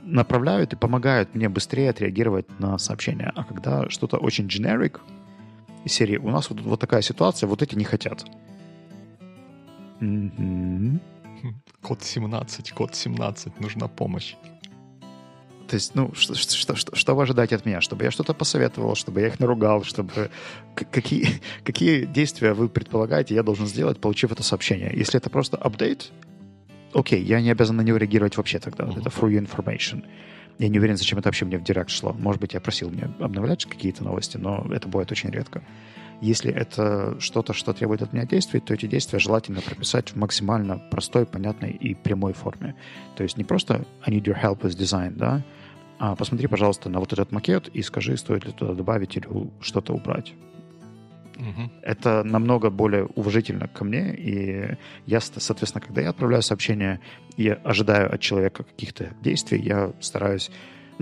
направляют 0.04 0.72
и 0.72 0.76
помогают 0.76 1.34
мне 1.34 1.48
быстрее 1.48 1.90
отреагировать 1.90 2.46
на 2.60 2.78
сообщения. 2.78 3.32
А 3.34 3.44
когда 3.44 3.88
что-то 3.88 4.18
очень 4.18 4.46
generic 4.46 5.00
из 5.84 5.92
серии, 5.92 6.16
у 6.16 6.30
нас 6.30 6.50
вот, 6.50 6.60
вот 6.60 6.80
такая 6.80 7.02
ситуация, 7.02 7.46
вот 7.46 7.62
эти 7.62 7.76
не 7.76 7.84
хотят. 7.84 8.24
Угу. 10.00 11.00
Код 11.80 12.02
17, 12.02 12.72
код 12.72 12.94
17, 12.94 13.60
нужна 13.60 13.88
помощь. 13.88 14.36
То 15.68 15.74
есть, 15.74 15.94
ну, 15.94 16.12
что, 16.14 16.34
что, 16.34 16.76
что, 16.76 16.96
что 16.96 17.14
вы 17.14 17.22
ожидаете 17.22 17.56
от 17.56 17.66
меня? 17.66 17.80
Чтобы 17.80 18.04
я 18.04 18.10
что-то 18.10 18.34
посоветовал, 18.34 18.94
чтобы 18.94 19.20
я 19.20 19.28
их 19.28 19.40
наругал, 19.40 19.84
чтобы... 19.84 20.30
Какие, 20.74 21.28
какие 21.64 22.06
действия 22.06 22.54
вы 22.54 22.68
предполагаете, 22.68 23.34
я 23.34 23.42
должен 23.42 23.66
сделать, 23.66 24.00
получив 24.00 24.32
это 24.32 24.42
сообщение? 24.42 24.90
Если 24.94 25.18
это 25.18 25.28
просто 25.28 25.56
апдейт, 25.56 26.10
окей, 26.94 27.22
я 27.22 27.40
не 27.40 27.50
обязан 27.50 27.76
на 27.76 27.82
него 27.82 27.98
реагировать 27.98 28.36
вообще 28.36 28.58
тогда. 28.58 28.84
Uh-huh. 28.84 29.00
Это 29.00 29.10
for 29.10 29.28
your 29.30 29.46
information. 29.46 30.04
Я 30.58 30.68
не 30.68 30.78
уверен, 30.78 30.96
зачем 30.96 31.18
это 31.18 31.28
вообще 31.28 31.44
мне 31.44 31.58
в 31.58 31.64
директ 31.64 31.90
шло. 31.90 32.12
Может 32.12 32.40
быть, 32.40 32.54
я 32.54 32.60
просил 32.60 32.90
меня 32.90 33.10
обновлять 33.20 33.64
какие-то 33.64 34.04
новости, 34.04 34.36
но 34.36 34.66
это 34.72 34.88
бывает 34.88 35.10
очень 35.10 35.30
редко. 35.30 35.62
Если 36.22 36.52
это 36.52 37.16
что-то, 37.18 37.52
что 37.52 37.72
требует 37.72 38.00
от 38.00 38.12
меня 38.12 38.24
действий, 38.24 38.60
то 38.60 38.72
эти 38.72 38.86
действия 38.86 39.18
желательно 39.18 39.60
прописать 39.60 40.10
в 40.10 40.16
максимально 40.16 40.78
простой, 40.78 41.26
понятной 41.26 41.72
и 41.72 41.94
прямой 41.94 42.32
форме. 42.32 42.76
То 43.16 43.24
есть 43.24 43.36
не 43.36 43.42
просто 43.42 43.84
I 44.06 44.14
need 44.14 44.22
your 44.22 44.40
help 44.40 44.60
with 44.60 44.78
design, 44.78 45.16
да, 45.16 45.42
а 45.98 46.14
посмотри, 46.14 46.46
пожалуйста, 46.46 46.88
на 46.88 47.00
вот 47.00 47.12
этот 47.12 47.32
макет 47.32 47.66
и 47.68 47.82
скажи, 47.82 48.16
стоит 48.16 48.44
ли 48.44 48.52
туда 48.52 48.74
добавить 48.74 49.16
или 49.16 49.26
что-то 49.60 49.94
убрать. 49.94 50.32
Угу. 51.36 51.70
Это 51.82 52.22
намного 52.22 52.70
более 52.70 53.06
уважительно 53.06 53.66
ко 53.66 53.84
мне, 53.84 54.14
и 54.14 54.76
я, 55.06 55.20
соответственно, 55.20 55.84
когда 55.84 56.02
я 56.02 56.10
отправляю 56.10 56.42
сообщение 56.42 57.00
и 57.36 57.48
ожидаю 57.48 58.14
от 58.14 58.20
человека 58.20 58.62
каких-то 58.62 59.08
действий, 59.22 59.60
я 59.60 59.92
стараюсь 60.00 60.52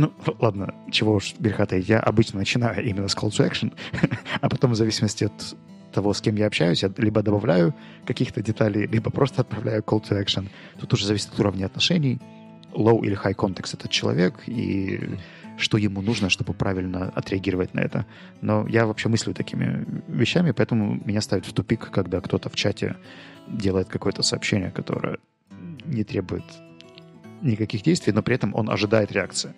ну, 0.00 0.12
ладно, 0.38 0.74
чего 0.90 1.14
уж 1.14 1.34
греха 1.38 1.66
я 1.76 2.00
обычно 2.00 2.38
начинаю 2.38 2.82
именно 2.84 3.08
с 3.08 3.16
call 3.16 3.28
to 3.28 3.48
action, 3.48 3.72
а 4.40 4.48
потом 4.48 4.72
в 4.72 4.74
зависимости 4.74 5.24
от 5.24 5.56
того, 5.92 6.14
с 6.14 6.20
кем 6.20 6.36
я 6.36 6.46
общаюсь, 6.46 6.82
я 6.82 6.90
либо 6.96 7.22
добавляю 7.22 7.74
каких-то 8.06 8.42
деталей, 8.42 8.86
либо 8.86 9.10
просто 9.10 9.42
отправляю 9.42 9.82
call 9.82 10.02
to 10.02 10.18
action. 10.18 10.48
Тут 10.80 10.94
уже 10.94 11.06
зависит 11.06 11.32
от 11.32 11.40
уровня 11.40 11.66
отношений, 11.66 12.18
low 12.72 13.04
или 13.04 13.16
high 13.16 13.34
context 13.34 13.74
этот 13.74 13.90
человек, 13.90 14.34
и 14.46 15.18
что 15.58 15.76
ему 15.76 16.00
нужно, 16.00 16.30
чтобы 16.30 16.54
правильно 16.54 17.12
отреагировать 17.14 17.74
на 17.74 17.80
это. 17.80 18.06
Но 18.40 18.66
я 18.68 18.86
вообще 18.86 19.10
мыслю 19.10 19.34
такими 19.34 19.84
вещами, 20.08 20.52
поэтому 20.52 20.98
меня 21.04 21.20
ставит 21.20 21.44
в 21.44 21.52
тупик, 21.52 21.90
когда 21.90 22.20
кто-то 22.20 22.48
в 22.48 22.54
чате 22.54 22.96
делает 23.48 23.88
какое-то 23.88 24.22
сообщение, 24.22 24.70
которое 24.70 25.18
не 25.84 26.04
требует 26.04 26.44
никаких 27.42 27.82
действий, 27.82 28.14
но 28.14 28.22
при 28.22 28.36
этом 28.36 28.54
он 28.54 28.70
ожидает 28.70 29.12
реакции. 29.12 29.52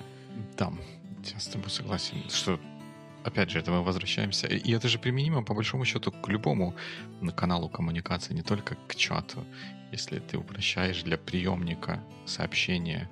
Да, 0.57 0.73
я 1.33 1.39
с 1.39 1.47
тобой 1.47 1.71
согласен, 1.71 2.29
что 2.29 2.59
опять 3.25 3.51
же, 3.51 3.59
это 3.59 3.71
мы 3.71 3.83
возвращаемся. 3.83 4.47
И 4.47 4.73
это 4.73 4.89
же 4.89 4.99
применимо, 4.99 5.43
по 5.43 5.55
большому 5.55 5.85
счету, 5.85 6.13
к 6.13 6.29
любому 6.29 6.75
каналу 7.37 7.69
коммуникации, 7.69 8.35
не 8.35 8.43
только 8.43 8.77
к 8.89 8.95
чату. 8.95 9.45
Если 9.93 10.19
ты 10.19 10.39
упрощаешь 10.39 11.03
для 11.03 11.19
приемника 11.19 12.03
сообщения 12.27 13.09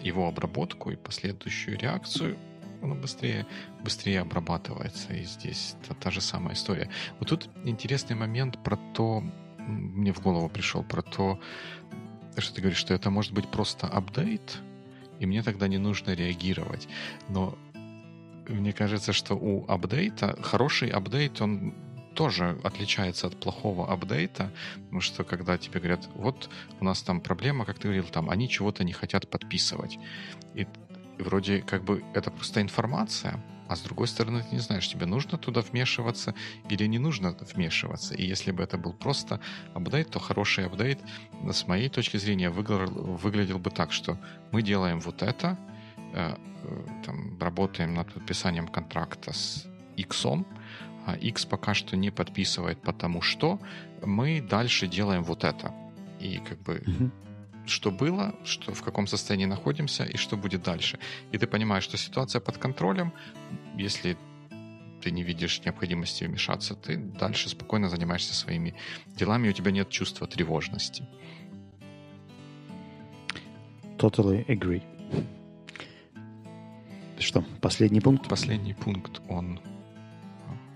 его 0.00 0.26
обработку 0.26 0.90
и 0.90 0.96
последующую 0.96 1.78
реакцию, 1.78 2.36
оно 2.82 2.94
быстрее, 2.94 3.46
быстрее 3.82 4.20
обрабатывается. 4.20 5.14
И 5.14 5.24
здесь 5.24 5.76
та, 5.88 5.94
та 5.94 6.10
же 6.10 6.20
самая 6.20 6.54
история. 6.54 6.90
Вот 7.18 7.28
тут 7.28 7.48
интересный 7.64 8.16
момент 8.16 8.62
про 8.62 8.76
то, 8.94 9.22
мне 9.58 10.12
в 10.12 10.20
голову 10.20 10.48
пришел, 10.48 10.82
про 10.82 11.02
то, 11.02 11.40
что 12.36 12.54
ты 12.54 12.60
говоришь, 12.60 12.78
что 12.78 12.94
это 12.94 13.10
может 13.10 13.32
быть 13.32 13.50
просто 13.50 13.86
апдейт, 13.86 14.58
и 15.24 15.26
мне 15.26 15.42
тогда 15.42 15.68
не 15.68 15.78
нужно 15.78 16.14
реагировать. 16.14 16.88
Но 17.28 17.58
мне 18.48 18.72
кажется, 18.72 19.12
что 19.12 19.34
у 19.34 19.64
апдейта, 19.68 20.36
хороший 20.42 20.90
апдейт, 20.90 21.40
он 21.40 21.74
тоже 22.14 22.58
отличается 22.62 23.26
от 23.26 23.40
плохого 23.40 23.92
апдейта, 23.92 24.50
потому 24.74 25.00
что 25.00 25.24
когда 25.24 25.56
тебе 25.58 25.80
говорят, 25.80 26.08
вот 26.14 26.50
у 26.80 26.84
нас 26.84 27.02
там 27.02 27.20
проблема, 27.20 27.64
как 27.64 27.78
ты 27.78 27.88
говорил, 27.88 28.04
там 28.04 28.30
они 28.30 28.48
чего-то 28.48 28.84
не 28.84 28.92
хотят 28.92 29.28
подписывать. 29.28 29.98
И 30.54 30.66
вроде 31.18 31.62
как 31.62 31.84
бы 31.84 32.04
это 32.14 32.30
просто 32.30 32.60
информация, 32.60 33.40
а 33.68 33.76
с 33.76 33.80
другой 33.80 34.06
стороны, 34.06 34.42
ты 34.42 34.54
не 34.54 34.60
знаешь, 34.60 34.88
тебе 34.88 35.06
нужно 35.06 35.38
туда 35.38 35.60
вмешиваться 35.60 36.34
или 36.68 36.86
не 36.86 36.98
нужно 36.98 37.36
вмешиваться. 37.54 38.14
И 38.14 38.24
если 38.24 38.52
бы 38.52 38.62
это 38.62 38.78
был 38.78 38.92
просто 38.92 39.40
апдейт, 39.74 40.10
то 40.10 40.18
хороший 40.18 40.66
апдейт, 40.66 41.00
с 41.50 41.66
моей 41.66 41.88
точки 41.88 42.18
зрения, 42.18 42.50
выглядел, 42.50 43.16
выглядел 43.16 43.58
бы 43.58 43.70
так, 43.70 43.92
что 43.92 44.18
мы 44.52 44.62
делаем 44.62 45.00
вот 45.00 45.22
это, 45.22 45.56
э, 46.14 46.36
э, 46.62 46.86
там, 47.04 47.38
работаем 47.40 47.94
над 47.94 48.12
подписанием 48.12 48.68
контракта 48.68 49.32
с 49.32 49.66
X, 49.96 50.26
а 51.06 51.16
X 51.16 51.44
пока 51.46 51.74
что 51.74 51.96
не 51.96 52.10
подписывает, 52.10 52.80
потому 52.82 53.22
что 53.22 53.58
мы 54.04 54.40
дальше 54.40 54.86
делаем 54.86 55.22
вот 55.22 55.44
это. 55.44 55.72
И 56.20 56.38
как 56.38 56.58
бы 56.62 56.82
mm-hmm 56.86 57.10
что 57.66 57.90
было, 57.90 58.34
что, 58.44 58.74
в 58.74 58.82
каком 58.82 59.06
состоянии 59.06 59.46
находимся 59.46 60.04
и 60.04 60.16
что 60.16 60.36
будет 60.36 60.62
дальше. 60.62 60.98
И 61.32 61.38
ты 61.38 61.46
понимаешь, 61.46 61.84
что 61.84 61.96
ситуация 61.96 62.40
под 62.40 62.58
контролем, 62.58 63.12
если 63.76 64.16
ты 65.02 65.10
не 65.10 65.22
видишь 65.22 65.60
необходимости 65.64 66.24
вмешаться, 66.24 66.74
ты 66.74 66.96
дальше 66.96 67.48
спокойно 67.48 67.88
занимаешься 67.88 68.34
своими 68.34 68.74
делами, 69.06 69.48
и 69.48 69.50
у 69.50 69.52
тебя 69.52 69.70
нет 69.70 69.90
чувства 69.90 70.26
тревожности. 70.26 71.06
Totally 73.98 74.46
agree. 74.46 74.82
Что, 77.18 77.44
последний 77.60 78.00
пункт? 78.00 78.28
Последний 78.28 78.74
пункт, 78.74 79.20
он 79.28 79.60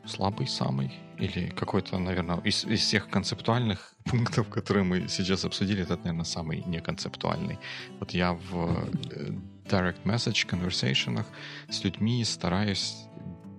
слабый 0.07 0.47
самый, 0.47 0.93
или 1.18 1.48
какой-то, 1.50 1.98
наверное, 1.98 2.40
из, 2.44 2.64
из 2.64 2.80
всех 2.80 3.08
концептуальных 3.08 3.94
пунктов, 4.04 4.48
которые 4.48 4.84
мы 4.84 5.08
сейчас 5.08 5.44
обсудили, 5.44 5.82
это, 5.82 5.96
наверное, 5.96 6.24
самый 6.24 6.62
неконцептуальный. 6.66 7.58
Вот 8.00 8.12
я 8.12 8.32
в 8.32 8.88
э, 9.10 9.32
direct 9.68 10.02
message 10.04 10.46
conversation 10.48 11.24
с 11.68 11.84
людьми 11.84 12.24
стараюсь 12.24 12.96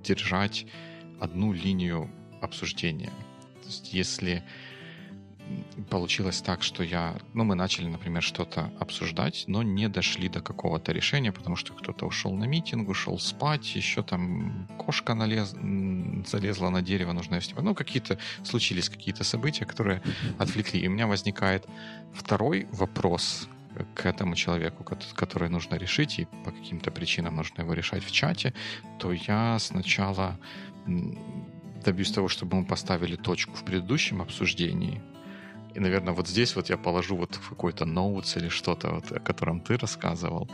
держать 0.04 0.66
одну 1.20 1.54
линию 1.54 2.10
обсуждения. 2.42 3.12
То 3.62 3.68
есть 3.68 3.94
если 3.94 4.44
получилось 5.90 6.42
так, 6.42 6.64
что 6.64 6.84
я, 6.84 7.16
ну, 7.34 7.44
мы 7.44 7.56
начали, 7.56 7.88
например, 7.88 8.22
что-то 8.24 8.72
обсуждать, 8.80 9.46
но 9.48 9.64
не 9.64 9.90
дошли 9.90 10.30
до 10.30 10.42
какого-то 10.42 10.92
решения, 10.92 11.32
потому 11.32 11.56
что 11.56 11.74
кто-то 11.74 12.06
ушел 12.06 12.34
на 12.34 12.46
митинг, 12.46 12.90
ушел 12.90 13.20
спать, 13.20 13.76
еще 13.76 14.04
там 14.04 14.68
кошка 14.78 15.14
налез, 15.14 15.56
залезла 16.28 16.70
на 16.70 16.82
дерево, 16.82 17.14
нужно 17.14 17.42
снимать. 17.42 17.64
Ну, 17.64 17.76
какие-то 17.76 18.18
случились 18.44 18.90
какие-то 18.90 19.24
события, 19.24 19.66
которые 19.66 20.02
отвлекли. 20.38 20.82
И 20.82 20.88
у 20.88 20.92
меня 20.92 21.08
возникает 21.08 21.66
второй 22.14 22.68
вопрос 22.72 23.48
к 23.94 24.06
этому 24.06 24.36
человеку, 24.36 24.84
который 25.16 25.50
нужно 25.50 25.76
решить, 25.76 26.20
и 26.20 26.28
по 26.44 26.52
каким-то 26.52 26.92
причинам 26.92 27.36
нужно 27.36 27.62
его 27.62 27.74
решать 27.74 28.04
в 28.04 28.12
чате, 28.12 28.54
то 28.98 29.14
я 29.14 29.58
сначала 29.60 30.38
добьюсь 31.86 32.12
того, 32.12 32.28
чтобы 32.28 32.58
мы 32.58 32.66
поставили 32.66 33.16
точку 33.16 33.56
в 33.56 33.64
предыдущем 33.64 34.22
обсуждении, 34.22 35.02
и, 35.76 35.80
наверное, 35.80 36.14
вот 36.14 36.28
здесь 36.28 36.56
вот 36.56 36.70
я 36.70 36.78
положу 36.78 37.16
вот 37.16 37.38
какой-то 37.38 37.86
ноутс 37.86 38.38
или 38.38 38.50
что-то, 38.50 38.90
вот, 38.90 39.12
о 39.12 39.20
котором 39.20 39.62
ты 39.62 39.78
рассказывал. 39.78 40.50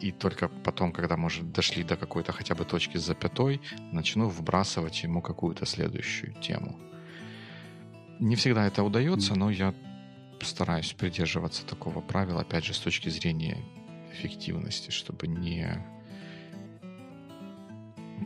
И 0.00 0.12
только 0.12 0.48
потом, 0.48 0.92
когда, 0.92 1.16
может, 1.16 1.52
дошли 1.52 1.82
до 1.82 1.96
какой-то 1.96 2.32
хотя 2.32 2.54
бы 2.54 2.64
точки 2.64 2.98
с 2.98 3.06
запятой, 3.06 3.60
начну 3.92 4.28
вбрасывать 4.28 5.02
ему 5.02 5.22
какую-то 5.22 5.66
следующую 5.66 6.34
тему. 6.34 6.78
Не 8.20 8.36
всегда 8.36 8.66
это 8.66 8.82
удается, 8.82 9.34
но 9.34 9.50
я 9.50 9.74
стараюсь 10.40 10.92
придерживаться 10.92 11.66
такого 11.66 12.00
правила, 12.00 12.42
опять 12.42 12.64
же, 12.64 12.74
с 12.74 12.78
точки 12.78 13.08
зрения 13.08 13.58
эффективности, 14.12 14.90
чтобы 14.90 15.26
не 15.26 15.84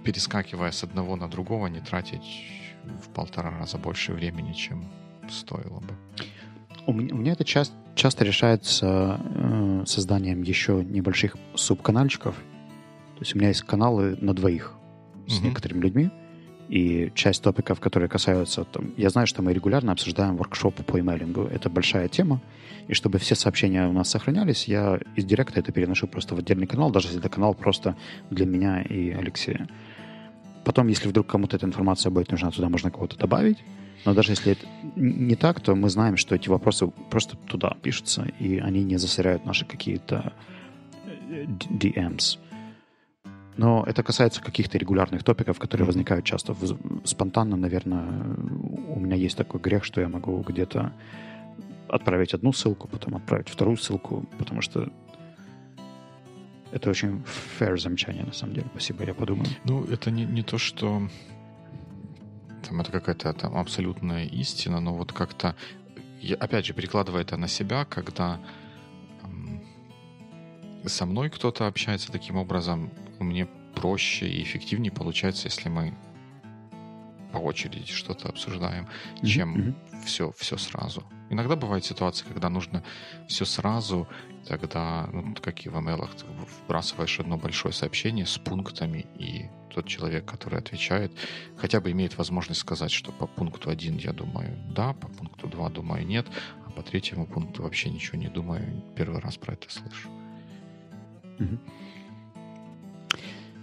перескакивая 0.04 0.72
с 0.72 0.84
одного 0.84 1.16
на 1.16 1.28
другого, 1.28 1.68
не 1.68 1.80
тратить 1.80 2.44
в 2.84 3.08
полтора 3.14 3.50
раза 3.50 3.78
больше 3.78 4.12
времени, 4.12 4.52
чем 4.52 4.88
стоило 5.30 5.80
бы. 5.80 5.94
У 6.86 6.92
меня, 6.92 7.14
у 7.14 7.18
меня 7.18 7.32
это 7.32 7.44
часто, 7.44 7.74
часто 7.94 8.24
решается 8.24 9.20
э, 9.24 9.82
созданием 9.86 10.42
еще 10.42 10.84
небольших 10.84 11.36
субканальчиков. 11.54 12.34
То 12.34 13.20
есть 13.20 13.34
у 13.34 13.38
меня 13.38 13.48
есть 13.48 13.62
каналы 13.62 14.16
на 14.20 14.32
двоих 14.32 14.74
с 15.26 15.38
угу. 15.38 15.48
некоторыми 15.48 15.80
людьми, 15.80 16.10
и 16.68 17.10
часть 17.14 17.42
топиков, 17.42 17.80
которые 17.80 18.08
касаются... 18.08 18.64
Там, 18.64 18.92
я 18.96 19.08
знаю, 19.08 19.26
что 19.26 19.42
мы 19.42 19.52
регулярно 19.52 19.92
обсуждаем 19.92 20.36
воркшопы 20.36 20.82
по 20.82 21.00
имейлингу. 21.00 21.44
Это 21.44 21.70
большая 21.70 22.08
тема. 22.08 22.40
И 22.88 22.94
чтобы 22.94 23.18
все 23.18 23.34
сообщения 23.34 23.86
у 23.88 23.92
нас 23.92 24.10
сохранялись, 24.10 24.68
я 24.68 24.98
из 25.16 25.24
директа 25.24 25.60
это 25.60 25.72
переношу 25.72 26.06
просто 26.06 26.34
в 26.34 26.38
отдельный 26.38 26.66
канал, 26.66 26.90
даже 26.90 27.08
если 27.08 27.20
это 27.20 27.28
канал 27.28 27.54
просто 27.54 27.96
для 28.30 28.46
меня 28.46 28.82
и 28.82 29.10
Алексея. 29.10 29.68
Потом, 30.68 30.88
если 30.88 31.08
вдруг 31.08 31.26
кому-то 31.26 31.56
эта 31.56 31.64
информация 31.64 32.10
будет 32.10 32.30
нужна, 32.30 32.50
туда 32.50 32.68
можно 32.68 32.90
кого-то 32.90 33.16
добавить. 33.16 33.56
Но 34.04 34.12
даже 34.12 34.32
если 34.32 34.52
это 34.52 34.66
не 34.96 35.34
так, 35.34 35.60
то 35.62 35.74
мы 35.74 35.88
знаем, 35.88 36.18
что 36.18 36.34
эти 36.34 36.50
вопросы 36.50 36.88
просто 37.10 37.38
туда 37.38 37.74
пишутся, 37.82 38.26
и 38.38 38.58
они 38.58 38.84
не 38.84 38.98
засоряют 38.98 39.46
наши 39.46 39.64
какие-то 39.64 40.34
э, 41.30 41.46
DMs. 41.70 42.38
Но 43.56 43.82
это 43.86 44.02
касается 44.02 44.42
каких-то 44.42 44.76
регулярных 44.76 45.24
топиков, 45.24 45.58
которые 45.58 45.84
mm-hmm. 45.84 45.86
возникают 45.86 46.26
часто. 46.26 46.54
Спонтанно, 47.04 47.56
наверное, 47.56 48.04
у 48.88 49.00
меня 49.00 49.16
есть 49.16 49.38
такой 49.38 49.60
грех, 49.60 49.84
что 49.84 50.02
я 50.02 50.08
могу 50.10 50.44
где-то 50.46 50.92
отправить 51.88 52.34
одну 52.34 52.52
ссылку, 52.52 52.88
потом 52.88 53.14
отправить 53.16 53.48
вторую 53.48 53.78
ссылку, 53.78 54.26
потому 54.36 54.60
что 54.60 54.92
это 56.72 56.90
очень 56.90 57.22
fair 57.58 57.78
замечание, 57.78 58.24
на 58.24 58.32
самом 58.32 58.54
деле. 58.54 58.66
Спасибо, 58.72 59.04
я 59.04 59.14
подумаю. 59.14 59.48
Ну, 59.64 59.84
это 59.84 60.10
не, 60.10 60.24
не 60.24 60.42
то, 60.42 60.58
что 60.58 61.08
там 62.68 62.80
это 62.80 62.92
какая-то 62.92 63.32
там 63.32 63.56
абсолютная 63.56 64.26
истина, 64.26 64.80
но 64.80 64.94
вот 64.94 65.12
как-то, 65.12 65.54
я, 66.20 66.36
опять 66.36 66.66
же, 66.66 66.74
перекладывая 66.74 67.22
это 67.22 67.36
на 67.36 67.48
себя, 67.48 67.84
когда 67.84 68.40
эм, 69.22 69.62
со 70.84 71.06
мной 71.06 71.30
кто-то 71.30 71.66
общается 71.66 72.12
таким 72.12 72.36
образом, 72.36 72.90
мне 73.18 73.46
проще 73.74 74.28
и 74.28 74.42
эффективнее 74.42 74.92
получается, 74.92 75.46
если 75.46 75.68
мы 75.68 75.94
по 77.32 77.38
очереди 77.38 77.92
что-то 77.92 78.28
обсуждаем, 78.28 78.86
mm-hmm. 78.86 79.26
чем 79.26 79.56
mm-hmm. 79.56 80.04
все, 80.04 80.32
все 80.36 80.56
сразу. 80.56 81.04
Иногда 81.30 81.56
бывают 81.56 81.84
ситуации, 81.84 82.24
когда 82.26 82.48
нужно 82.48 82.82
все 83.26 83.44
сразу, 83.44 84.08
тогда, 84.46 85.08
ну, 85.12 85.34
как 85.40 85.66
и 85.66 85.68
в 85.68 85.76
ML, 85.76 86.08
ты 86.16 86.24
вбрасываешь 86.64 87.20
одно 87.20 87.36
большое 87.36 87.74
сообщение 87.74 88.24
с 88.24 88.38
пунктами, 88.38 89.06
и 89.18 89.50
тот 89.74 89.86
человек, 89.86 90.24
который 90.24 90.58
отвечает, 90.58 91.12
хотя 91.56 91.80
бы 91.80 91.90
имеет 91.90 92.16
возможность 92.16 92.60
сказать, 92.60 92.90
что 92.90 93.12
по 93.12 93.26
пункту 93.26 93.70
1 93.70 93.98
я 93.98 94.12
думаю 94.12 94.56
да, 94.74 94.94
по 94.94 95.08
пункту 95.08 95.48
2 95.48 95.68
думаю 95.70 96.06
нет, 96.06 96.26
а 96.66 96.70
по 96.70 96.82
третьему 96.82 97.26
пункту 97.26 97.62
вообще 97.62 97.90
ничего 97.90 98.18
не 98.18 98.28
думаю, 98.28 98.82
первый 98.96 99.20
раз 99.20 99.36
про 99.36 99.52
это 99.52 99.70
слышу. 99.70 100.08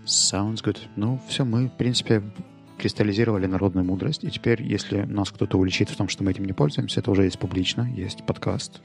Sounds 0.05 0.63
good. 0.63 0.77
Ну, 0.95 1.19
все, 1.27 1.43
мы, 1.43 1.67
в 1.67 1.75
принципе, 1.77 2.21
кристаллизировали 2.77 3.45
народную 3.45 3.85
мудрость. 3.85 4.23
И 4.23 4.29
теперь, 4.29 4.61
если 4.61 5.03
нас 5.03 5.31
кто-то 5.31 5.57
уличит 5.57 5.89
в 5.89 5.95
том, 5.95 6.09
что 6.09 6.23
мы 6.23 6.31
этим 6.31 6.45
не 6.45 6.53
пользуемся, 6.53 6.99
это 6.99 7.11
уже 7.11 7.23
есть 7.23 7.39
публично, 7.39 7.89
есть 7.95 8.25
подкаст, 8.25 8.81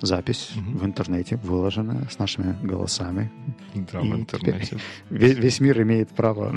запись 0.00 0.50
угу. 0.56 0.78
в 0.78 0.84
интернете 0.84 1.36
выложена 1.36 2.08
с 2.10 2.18
нашими 2.18 2.56
голосами. 2.62 3.30
Да, 3.74 4.00
и 4.00 4.10
в 4.10 4.14
интернете. 4.14 4.78
Весь, 5.10 5.36
весь 5.36 5.60
мир 5.60 5.82
имеет 5.82 6.08
право 6.10 6.54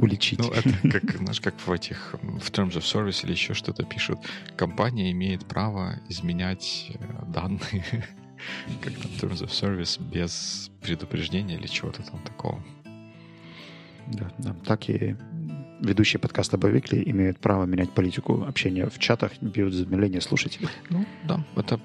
уличить. 0.00 0.38
Ну, 0.38 0.50
это 0.50 0.70
как, 0.88 1.16
знаешь, 1.16 1.40
как 1.40 1.54
в 1.54 1.70
этих, 1.70 2.14
в 2.22 2.50
Terms 2.50 2.74
of 2.74 2.82
Service 2.82 3.24
или 3.24 3.32
еще 3.32 3.54
что-то 3.54 3.84
пишут. 3.84 4.18
Компания 4.56 5.10
имеет 5.12 5.44
право 5.46 6.00
изменять 6.08 6.90
э, 6.94 7.24
данные 7.26 7.84
как 8.82 8.92
там 8.94 9.10
Terms 9.12 9.44
of 9.44 9.50
Service 9.50 10.00
без 10.00 10.70
предупреждения 10.80 11.56
или 11.56 11.66
чего-то 11.66 12.02
там 12.02 12.20
такого. 12.22 12.62
Да, 14.12 14.30
да. 14.38 14.56
Так 14.64 14.88
и 14.88 15.16
ведущие 15.80 16.20
подкаста 16.20 16.58
Бовикли 16.58 17.02
имеют 17.10 17.38
право 17.38 17.64
менять 17.64 17.90
политику 17.90 18.44
общения 18.44 18.88
в 18.88 18.98
чатах 18.98 19.32
без 19.40 19.74
замедления 19.74 20.20
слушателей. 20.20 20.68
Ну, 20.90 21.04
да, 21.24 21.44
это 21.56 21.80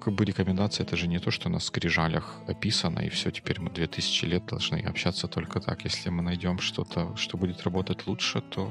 как 0.00 0.14
бы 0.14 0.24
рекомендация, 0.24 0.84
это 0.84 0.96
же 0.96 1.08
не 1.08 1.18
то, 1.18 1.30
что 1.30 1.48
на 1.48 1.58
скрижалях 1.58 2.40
описано, 2.46 3.00
и 3.00 3.08
все, 3.08 3.30
теперь 3.30 3.60
мы 3.60 3.70
2000 3.70 4.24
лет 4.26 4.46
должны 4.46 4.76
общаться 4.78 5.26
только 5.26 5.60
так. 5.60 5.82
Если 5.84 6.10
мы 6.10 6.22
найдем 6.22 6.58
что-то, 6.60 7.16
что 7.16 7.36
будет 7.36 7.62
работать 7.62 8.06
лучше, 8.06 8.40
то 8.40 8.70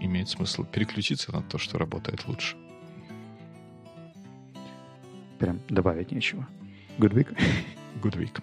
имеет 0.00 0.28
смысл 0.28 0.64
переключиться 0.64 1.32
на 1.32 1.42
то, 1.42 1.58
что 1.58 1.78
работает 1.78 2.26
лучше. 2.26 2.56
Прям 5.38 5.60
добавить 5.68 6.12
нечего. 6.12 6.48
Good 6.98 7.12
week. 7.12 7.36
Good 8.00 8.16
week. 8.16 8.42